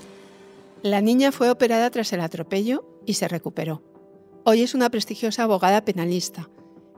La 0.82 1.00
niña 1.00 1.32
fue 1.32 1.50
operada 1.50 1.90
tras 1.90 2.12
el 2.12 2.20
atropello 2.20 2.84
y 3.06 3.14
se 3.14 3.28
recuperó. 3.28 3.82
Hoy 4.44 4.62
es 4.62 4.74
una 4.74 4.90
prestigiosa 4.90 5.44
abogada 5.44 5.84
penalista 5.84 6.48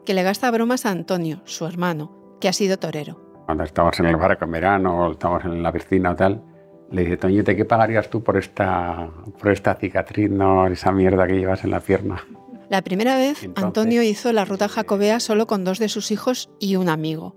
que 0.05 0.15
le 0.15 0.23
gasta 0.23 0.51
bromas 0.51 0.87
a 0.87 0.91
Antonio, 0.91 1.43
su 1.45 1.67
hermano, 1.67 2.37
que 2.41 2.49
ha 2.49 2.53
sido 2.55 2.79
torero. 2.79 3.43
Cuando 3.45 3.65
estamos 3.65 3.99
en 4.01 4.07
el 4.07 4.17
barco 4.17 4.47
en 4.47 4.51
verano 4.53 5.07
o 5.07 5.13
estamos 5.13 5.45
en 5.45 5.63
la 5.63 5.71
piscina 5.71 6.13
o 6.13 6.17
tal, 6.17 6.43
le 6.91 7.03
dice, 7.03 7.19
Toñete, 7.19 7.55
¿qué 7.55 7.67
pagarías 7.67 8.09
tú 8.09 8.23
por 8.23 8.39
esta, 8.39 9.11
por 9.39 9.53
esta 9.53 9.75
cicatriz, 9.75 10.31
no 10.31 10.67
esa 10.67 10.93
mierda 10.93 11.27
que 11.27 11.35
llevas 11.35 11.63
en 11.65 11.71
la 11.71 11.81
pierna? 11.81 12.25
La 12.71 12.81
primera 12.81 13.17
vez, 13.17 13.49
Antonio 13.55 14.03
hizo 14.03 14.33
la 14.33 14.45
ruta 14.45 14.69
jacobea 14.69 15.21
solo 15.21 15.47
con 15.47 15.65
dos 15.65 15.79
de 15.79 15.89
sus 15.89 16.11
hijos 16.11 16.51
y 16.59 16.77
un 16.77 16.89
amigo. 16.89 17.37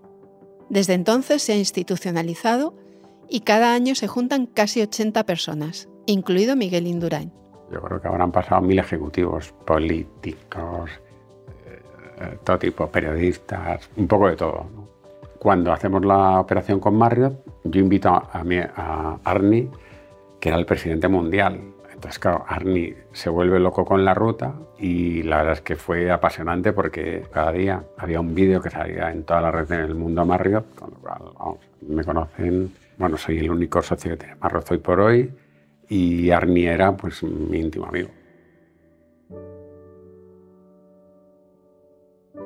Desde 0.72 0.94
entonces 0.94 1.44
se 1.44 1.52
ha 1.52 1.58
institucionalizado 1.58 2.74
y 3.28 3.42
cada 3.42 3.74
año 3.74 3.94
se 3.94 4.08
juntan 4.08 4.46
casi 4.46 4.82
80 4.82 5.26
personas, 5.26 5.90
incluido 6.06 6.56
Miguel 6.56 6.88
Indurain. 6.88 7.30
Yo 7.70 7.82
creo 7.82 8.02
que 8.02 8.08
habrán 8.08 8.32
pasado 8.32 8.62
mil 8.62 8.80
ejecutivos, 8.80 9.54
políticos, 9.66 10.90
eh, 11.66 12.38
todo 12.46 12.58
tipo, 12.58 12.88
periodistas, 12.88 13.90
un 13.98 14.08
poco 14.08 14.30
de 14.30 14.38
todo. 14.38 14.66
¿no? 14.74 14.88
Cuando 15.40 15.74
hacemos 15.74 16.06
la 16.06 16.40
operación 16.40 16.80
con 16.80 16.96
Marriott, 16.96 17.44
yo 17.66 17.82
invito 17.82 18.08
a, 18.08 18.30
a 18.32 19.20
Arnie, 19.26 19.70
que 20.40 20.48
era 20.48 20.58
el 20.58 20.66
presidente 20.66 21.10
mundial. 21.10 21.60
Entonces, 22.02 22.18
claro, 22.18 22.44
se 23.14 23.30
vuelve 23.30 23.60
loco 23.60 23.86
con 23.86 24.04
la 24.04 24.16
ruta 24.16 24.56
y 24.80 25.22
la 25.22 25.38
verdad 25.38 25.54
es 25.54 25.62
que 25.62 25.76
fue 25.76 26.10
apasionante 26.10 26.74
porque 26.74 27.28
cada 27.32 27.52
día 27.52 27.84
había 27.96 28.20
un 28.20 28.34
vídeo 28.34 28.60
que 28.60 28.72
salía 28.72 29.12
en 29.12 29.24
toda 29.24 29.42
la 29.42 29.52
red 29.52 29.68
del 29.68 29.94
mundo 29.94 30.26
Marriott, 30.26 30.74
con 30.74 30.90
lo 30.90 30.96
cual, 30.98 31.60
me 31.88 32.04
conocen, 32.04 32.74
bueno, 32.98 33.18
soy 33.18 33.38
el 33.38 33.52
único 33.52 33.84
socio 33.84 34.10
que 34.10 34.18
tiene 34.18 34.36
Marriott 34.38 34.72
hoy 34.72 34.78
por 34.80 35.00
hoy 35.00 35.32
y 35.90 36.32
Arnie 36.32 36.72
era 36.72 36.98
pues 36.98 37.22
mi 37.22 37.60
íntimo 37.60 37.86
amigo. 37.86 38.10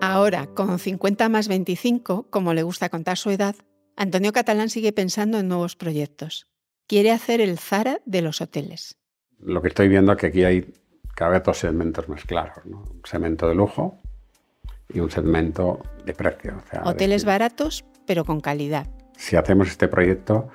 Ahora, 0.02 0.48
con 0.48 0.80
50 0.80 1.30
más 1.30 1.48
25, 1.48 2.28
como 2.30 2.54
le 2.54 2.64
gusta 2.64 2.90
contar 2.90 3.18
su 3.18 3.30
edad, 3.30 3.56
Antonio 3.96 4.34
Catalán 4.34 4.70
sigue 4.70 4.92
pensando 4.92 5.40
en 5.40 5.48
nuevos 5.48 5.78
proyectos. 5.78 6.46
Quiere 6.88 7.12
hacer 7.12 7.40
el 7.40 7.58
Zara 7.58 8.02
de 8.06 8.22
los 8.22 8.42
hoteles. 8.42 8.98
Lo 9.40 9.62
que 9.62 9.68
estoy 9.68 9.88
viendo 9.88 10.14
es 10.14 10.18
que 10.18 10.28
aquí 10.28 10.44
hay 10.44 10.74
cada 11.14 11.32
vez 11.32 11.44
dos 11.44 11.58
segmentos 11.58 12.08
más 12.10 12.24
claros. 12.26 12.58
Un 12.66 13.02
segmento 13.04 13.48
de 13.48 13.56
lujo 13.56 13.98
y 14.94 15.00
un 15.00 15.10
segmento 15.10 15.80
de 16.06 16.14
precio. 16.14 16.62
hoteles 16.84 17.26
baratos, 17.26 17.86
pero 18.06 18.26
con 18.26 18.42
calidad. 18.42 18.88
Si 19.18 19.36
hacemos 19.36 19.70
este 19.70 19.88
proyecto, 19.88 20.50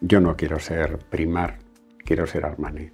yo 0.00 0.20
no 0.20 0.36
quiero 0.36 0.58
ser 0.58 0.98
Primar, 0.98 1.58
quiero 1.98 2.26
ser 2.26 2.44
Armani. 2.46 2.90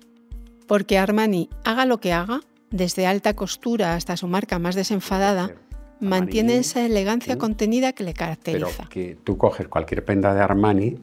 Porque 0.66 0.98
Armani, 0.98 1.48
haga 1.64 1.86
lo 1.86 1.98
que 1.98 2.12
haga, 2.12 2.40
desde 2.70 3.06
alta 3.06 3.34
costura 3.34 3.94
hasta 3.94 4.16
su 4.16 4.26
marca 4.26 4.58
más 4.58 4.74
desenfadada, 4.74 5.52
mantiene 6.00 6.56
esa 6.58 6.84
elegancia 6.84 7.38
contenida 7.38 7.92
que 7.92 8.04
le 8.04 8.14
caracteriza. 8.14 8.66
Pero 8.76 8.88
que 8.88 9.16
tú 9.22 9.36
coges 9.36 9.68
cualquier 9.68 10.04
prenda 10.04 10.34
de 10.34 10.40
Armani 10.40 10.96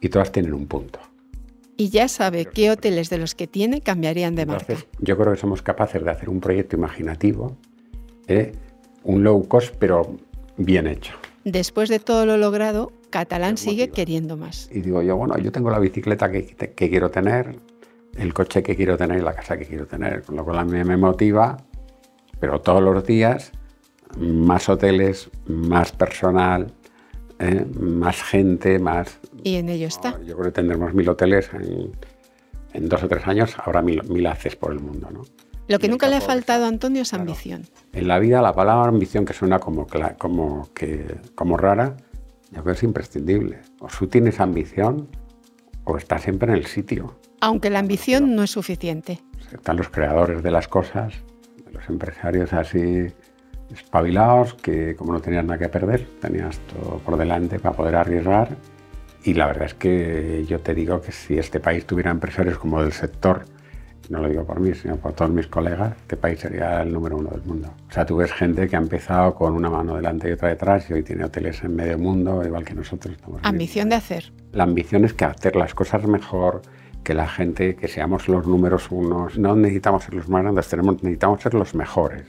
y 0.00 0.08
todas 0.08 0.30
tienen 0.32 0.52
un 0.52 0.66
punto. 0.66 1.00
Y 1.76 1.88
ya 1.88 2.08
sabe 2.08 2.46
qué 2.46 2.70
hoteles 2.70 3.10
de 3.10 3.18
los 3.18 3.34
que 3.34 3.46
tiene 3.46 3.80
cambiarían 3.80 4.34
de 4.34 4.46
marca. 4.46 4.76
Yo 5.00 5.16
creo 5.16 5.32
que 5.32 5.38
somos 5.38 5.62
capaces 5.62 6.04
de 6.04 6.10
hacer 6.10 6.28
un 6.28 6.40
proyecto 6.40 6.76
imaginativo, 6.76 7.56
¿eh? 8.28 8.52
un 9.02 9.24
low 9.24 9.46
cost, 9.48 9.74
pero 9.78 10.16
bien 10.56 10.86
hecho. 10.86 11.14
Después 11.44 11.88
de 11.88 11.98
todo 11.98 12.26
lo 12.26 12.36
logrado, 12.36 12.92
Catalán 13.10 13.58
sigue 13.58 13.90
queriendo 13.90 14.36
más. 14.36 14.70
Y 14.72 14.80
digo 14.80 15.02
yo, 15.02 15.16
bueno, 15.16 15.36
yo 15.38 15.52
tengo 15.52 15.70
la 15.70 15.78
bicicleta 15.78 16.30
que, 16.30 16.46
que 16.46 16.90
quiero 16.90 17.10
tener, 17.10 17.56
el 18.16 18.32
coche 18.32 18.62
que 18.62 18.76
quiero 18.76 18.96
tener 18.96 19.18
y 19.18 19.22
la 19.22 19.34
casa 19.34 19.56
que 19.58 19.66
quiero 19.66 19.86
tener, 19.86 20.22
con 20.22 20.36
lo 20.36 20.44
cual 20.44 20.58
a 20.58 20.64
mí 20.64 20.82
me 20.84 20.96
motiva, 20.96 21.56
pero 22.40 22.60
todos 22.60 22.82
los 22.82 23.04
días 23.04 23.52
más 24.16 24.68
hoteles, 24.68 25.30
más 25.46 25.92
personal, 25.92 26.72
¿eh? 27.44 27.66
más 27.78 28.22
gente, 28.22 28.78
más... 28.78 29.18
Y 29.42 29.56
en 29.56 29.68
ello 29.68 29.86
está. 29.86 30.18
Yo 30.22 30.36
creo 30.36 30.46
que 30.46 30.52
tendremos 30.52 30.94
mil 30.94 31.08
hoteles 31.08 31.50
en, 31.52 32.88
dos 32.88 33.02
o 33.02 33.08
tres 33.08 33.26
años, 33.26 33.54
habrá 33.58 33.82
mil, 33.82 34.02
mil 34.04 34.26
haces 34.26 34.56
por 34.56 34.72
el 34.72 34.80
mundo. 34.80 35.08
¿no? 35.10 35.22
Lo 35.68 35.78
que 35.78 35.88
nunca 35.88 36.08
le 36.08 36.16
ha 36.16 36.20
faltado 36.20 36.64
a 36.64 36.68
Antonio 36.68 37.02
es 37.02 37.14
ambición. 37.14 37.64
En 37.92 38.08
la 38.08 38.18
vida 38.18 38.42
la 38.42 38.52
palabra 38.52 38.88
ambición, 38.88 39.24
que 39.24 39.32
suena 39.32 39.58
como, 39.58 39.86
como, 40.18 40.68
que, 40.74 41.18
como 41.34 41.56
rara, 41.56 41.96
yo 42.50 42.62
creo 42.62 42.64
que 42.64 42.78
es 42.78 42.82
imprescindible. 42.82 43.58
O 43.80 43.88
tú 43.88 44.06
tienes 44.06 44.40
ambición 44.40 45.08
o 45.84 45.96
estás 45.96 46.22
siempre 46.22 46.50
en 46.52 46.58
el 46.58 46.66
sitio. 46.66 47.18
Aunque 47.40 47.70
la 47.70 47.78
ambición 47.78 48.34
no 48.34 48.42
es 48.42 48.50
suficiente. 48.50 49.20
están 49.52 49.76
los 49.76 49.88
creadores 49.88 50.42
de 50.42 50.50
las 50.50 50.68
cosas, 50.68 51.14
los 51.72 51.88
empresarios 51.88 52.52
así 52.52 53.06
espabilados 53.74 54.54
que 54.54 54.96
como 54.96 55.12
no 55.12 55.20
tenías 55.20 55.44
nada 55.44 55.58
que 55.58 55.68
perder, 55.68 56.06
tenías 56.20 56.58
todo 56.60 56.98
por 56.98 57.16
delante 57.16 57.58
para 57.58 57.76
poder 57.76 57.96
arriesgar. 57.96 58.56
Y 59.24 59.34
la 59.34 59.46
verdad 59.46 59.64
es 59.64 59.74
que 59.74 60.44
yo 60.48 60.60
te 60.60 60.74
digo 60.74 61.00
que 61.00 61.12
si 61.12 61.38
este 61.38 61.60
país 61.60 61.86
tuviera 61.86 62.10
empresarios 62.10 62.58
como 62.58 62.82
del 62.82 62.92
sector, 62.92 63.44
no 64.10 64.20
lo 64.20 64.28
digo 64.28 64.44
por 64.44 64.60
mí, 64.60 64.74
sino 64.74 64.96
por 64.96 65.14
todos 65.14 65.30
mis 65.30 65.46
colegas, 65.46 65.96
este 65.96 66.16
país 66.16 66.38
sería 66.38 66.82
el 66.82 66.92
número 66.92 67.16
uno 67.16 67.30
del 67.30 67.42
mundo. 67.42 67.70
O 67.88 67.92
sea, 67.92 68.04
tú 68.04 68.16
ves 68.16 68.32
gente 68.32 68.68
que 68.68 68.76
ha 68.76 68.78
empezado 68.78 69.34
con 69.34 69.54
una 69.54 69.70
mano 69.70 69.96
delante 69.96 70.28
y 70.28 70.32
otra 70.32 70.50
detrás 70.50 70.90
y 70.90 70.92
hoy 70.92 71.02
tiene 71.02 71.24
hoteles 71.24 71.62
en 71.64 71.74
medio 71.74 71.98
mundo, 71.98 72.44
igual 72.44 72.64
que 72.64 72.74
nosotros. 72.74 73.14
Estamos 73.14 73.40
ambición 73.42 73.88
de 73.88 73.96
hacer. 73.96 74.30
La 74.52 74.64
ambición 74.64 75.06
es 75.06 75.14
que 75.14 75.24
hacer 75.24 75.56
las 75.56 75.74
cosas 75.74 76.06
mejor, 76.06 76.60
que 77.02 77.14
la 77.14 77.26
gente, 77.26 77.76
que 77.76 77.88
seamos 77.88 78.28
los 78.28 78.46
números 78.46 78.88
unos. 78.90 79.38
No 79.38 79.56
necesitamos 79.56 80.04
ser 80.04 80.14
los 80.14 80.28
más 80.28 80.42
grandes, 80.42 80.68
tenemos, 80.68 81.02
necesitamos 81.02 81.40
ser 81.40 81.54
los 81.54 81.74
mejores 81.74 82.26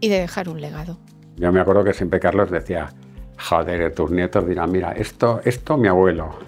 y 0.00 0.08
de 0.08 0.20
dejar 0.20 0.48
un 0.48 0.60
legado. 0.60 0.98
Yo 1.36 1.52
me 1.52 1.60
acuerdo 1.60 1.84
que 1.84 1.94
siempre 1.94 2.20
Carlos 2.20 2.50
decía, 2.50 2.92
joder, 3.38 3.94
tus 3.94 4.10
nietos 4.10 4.46
dirán, 4.46 4.72
mira, 4.72 4.92
esto, 4.92 5.40
esto 5.44 5.76
mi 5.76 5.88
abuelo. 5.88 6.38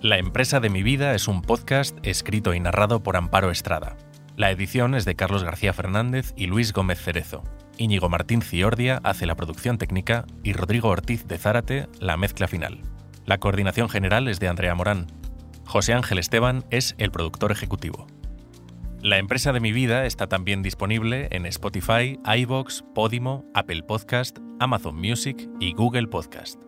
La 0.00 0.18
empresa 0.18 0.60
de 0.60 0.68
mi 0.68 0.82
vida 0.82 1.14
es 1.14 1.28
un 1.28 1.40
podcast 1.40 1.96
escrito 2.02 2.52
y 2.52 2.60
narrado 2.60 3.02
por 3.02 3.16
Amparo 3.16 3.50
Estrada. 3.50 3.96
La 4.36 4.50
edición 4.50 4.94
es 4.94 5.04
de 5.04 5.14
Carlos 5.14 5.44
García 5.44 5.72
Fernández 5.72 6.34
y 6.36 6.46
Luis 6.46 6.72
Gómez 6.72 7.00
Cerezo. 7.00 7.42
Íñigo 7.78 8.08
Martín 8.08 8.42
Ciordia 8.42 9.00
hace 9.02 9.26
la 9.26 9.34
producción 9.34 9.78
técnica 9.78 10.26
y 10.42 10.52
Rodrigo 10.52 10.88
Ortiz 10.88 11.26
de 11.26 11.38
Zárate 11.38 11.88
la 12.00 12.16
mezcla 12.16 12.48
final. 12.48 12.80
La 13.24 13.38
coordinación 13.38 13.88
general 13.88 14.28
es 14.28 14.40
de 14.40 14.48
Andrea 14.48 14.74
Morán. 14.74 15.06
José 15.64 15.94
Ángel 15.94 16.18
Esteban 16.18 16.64
es 16.70 16.94
el 16.98 17.10
productor 17.10 17.52
ejecutivo. 17.52 18.06
La 19.04 19.18
empresa 19.18 19.52
de 19.52 19.60
mi 19.60 19.70
vida 19.70 20.06
está 20.06 20.28
también 20.28 20.62
disponible 20.62 21.28
en 21.30 21.44
Spotify, 21.44 22.18
iVoox, 22.24 22.80
Podimo, 22.94 23.44
Apple 23.52 23.82
Podcast, 23.82 24.38
Amazon 24.60 24.96
Music 24.96 25.46
y 25.60 25.74
Google 25.74 26.06
Podcast. 26.08 26.62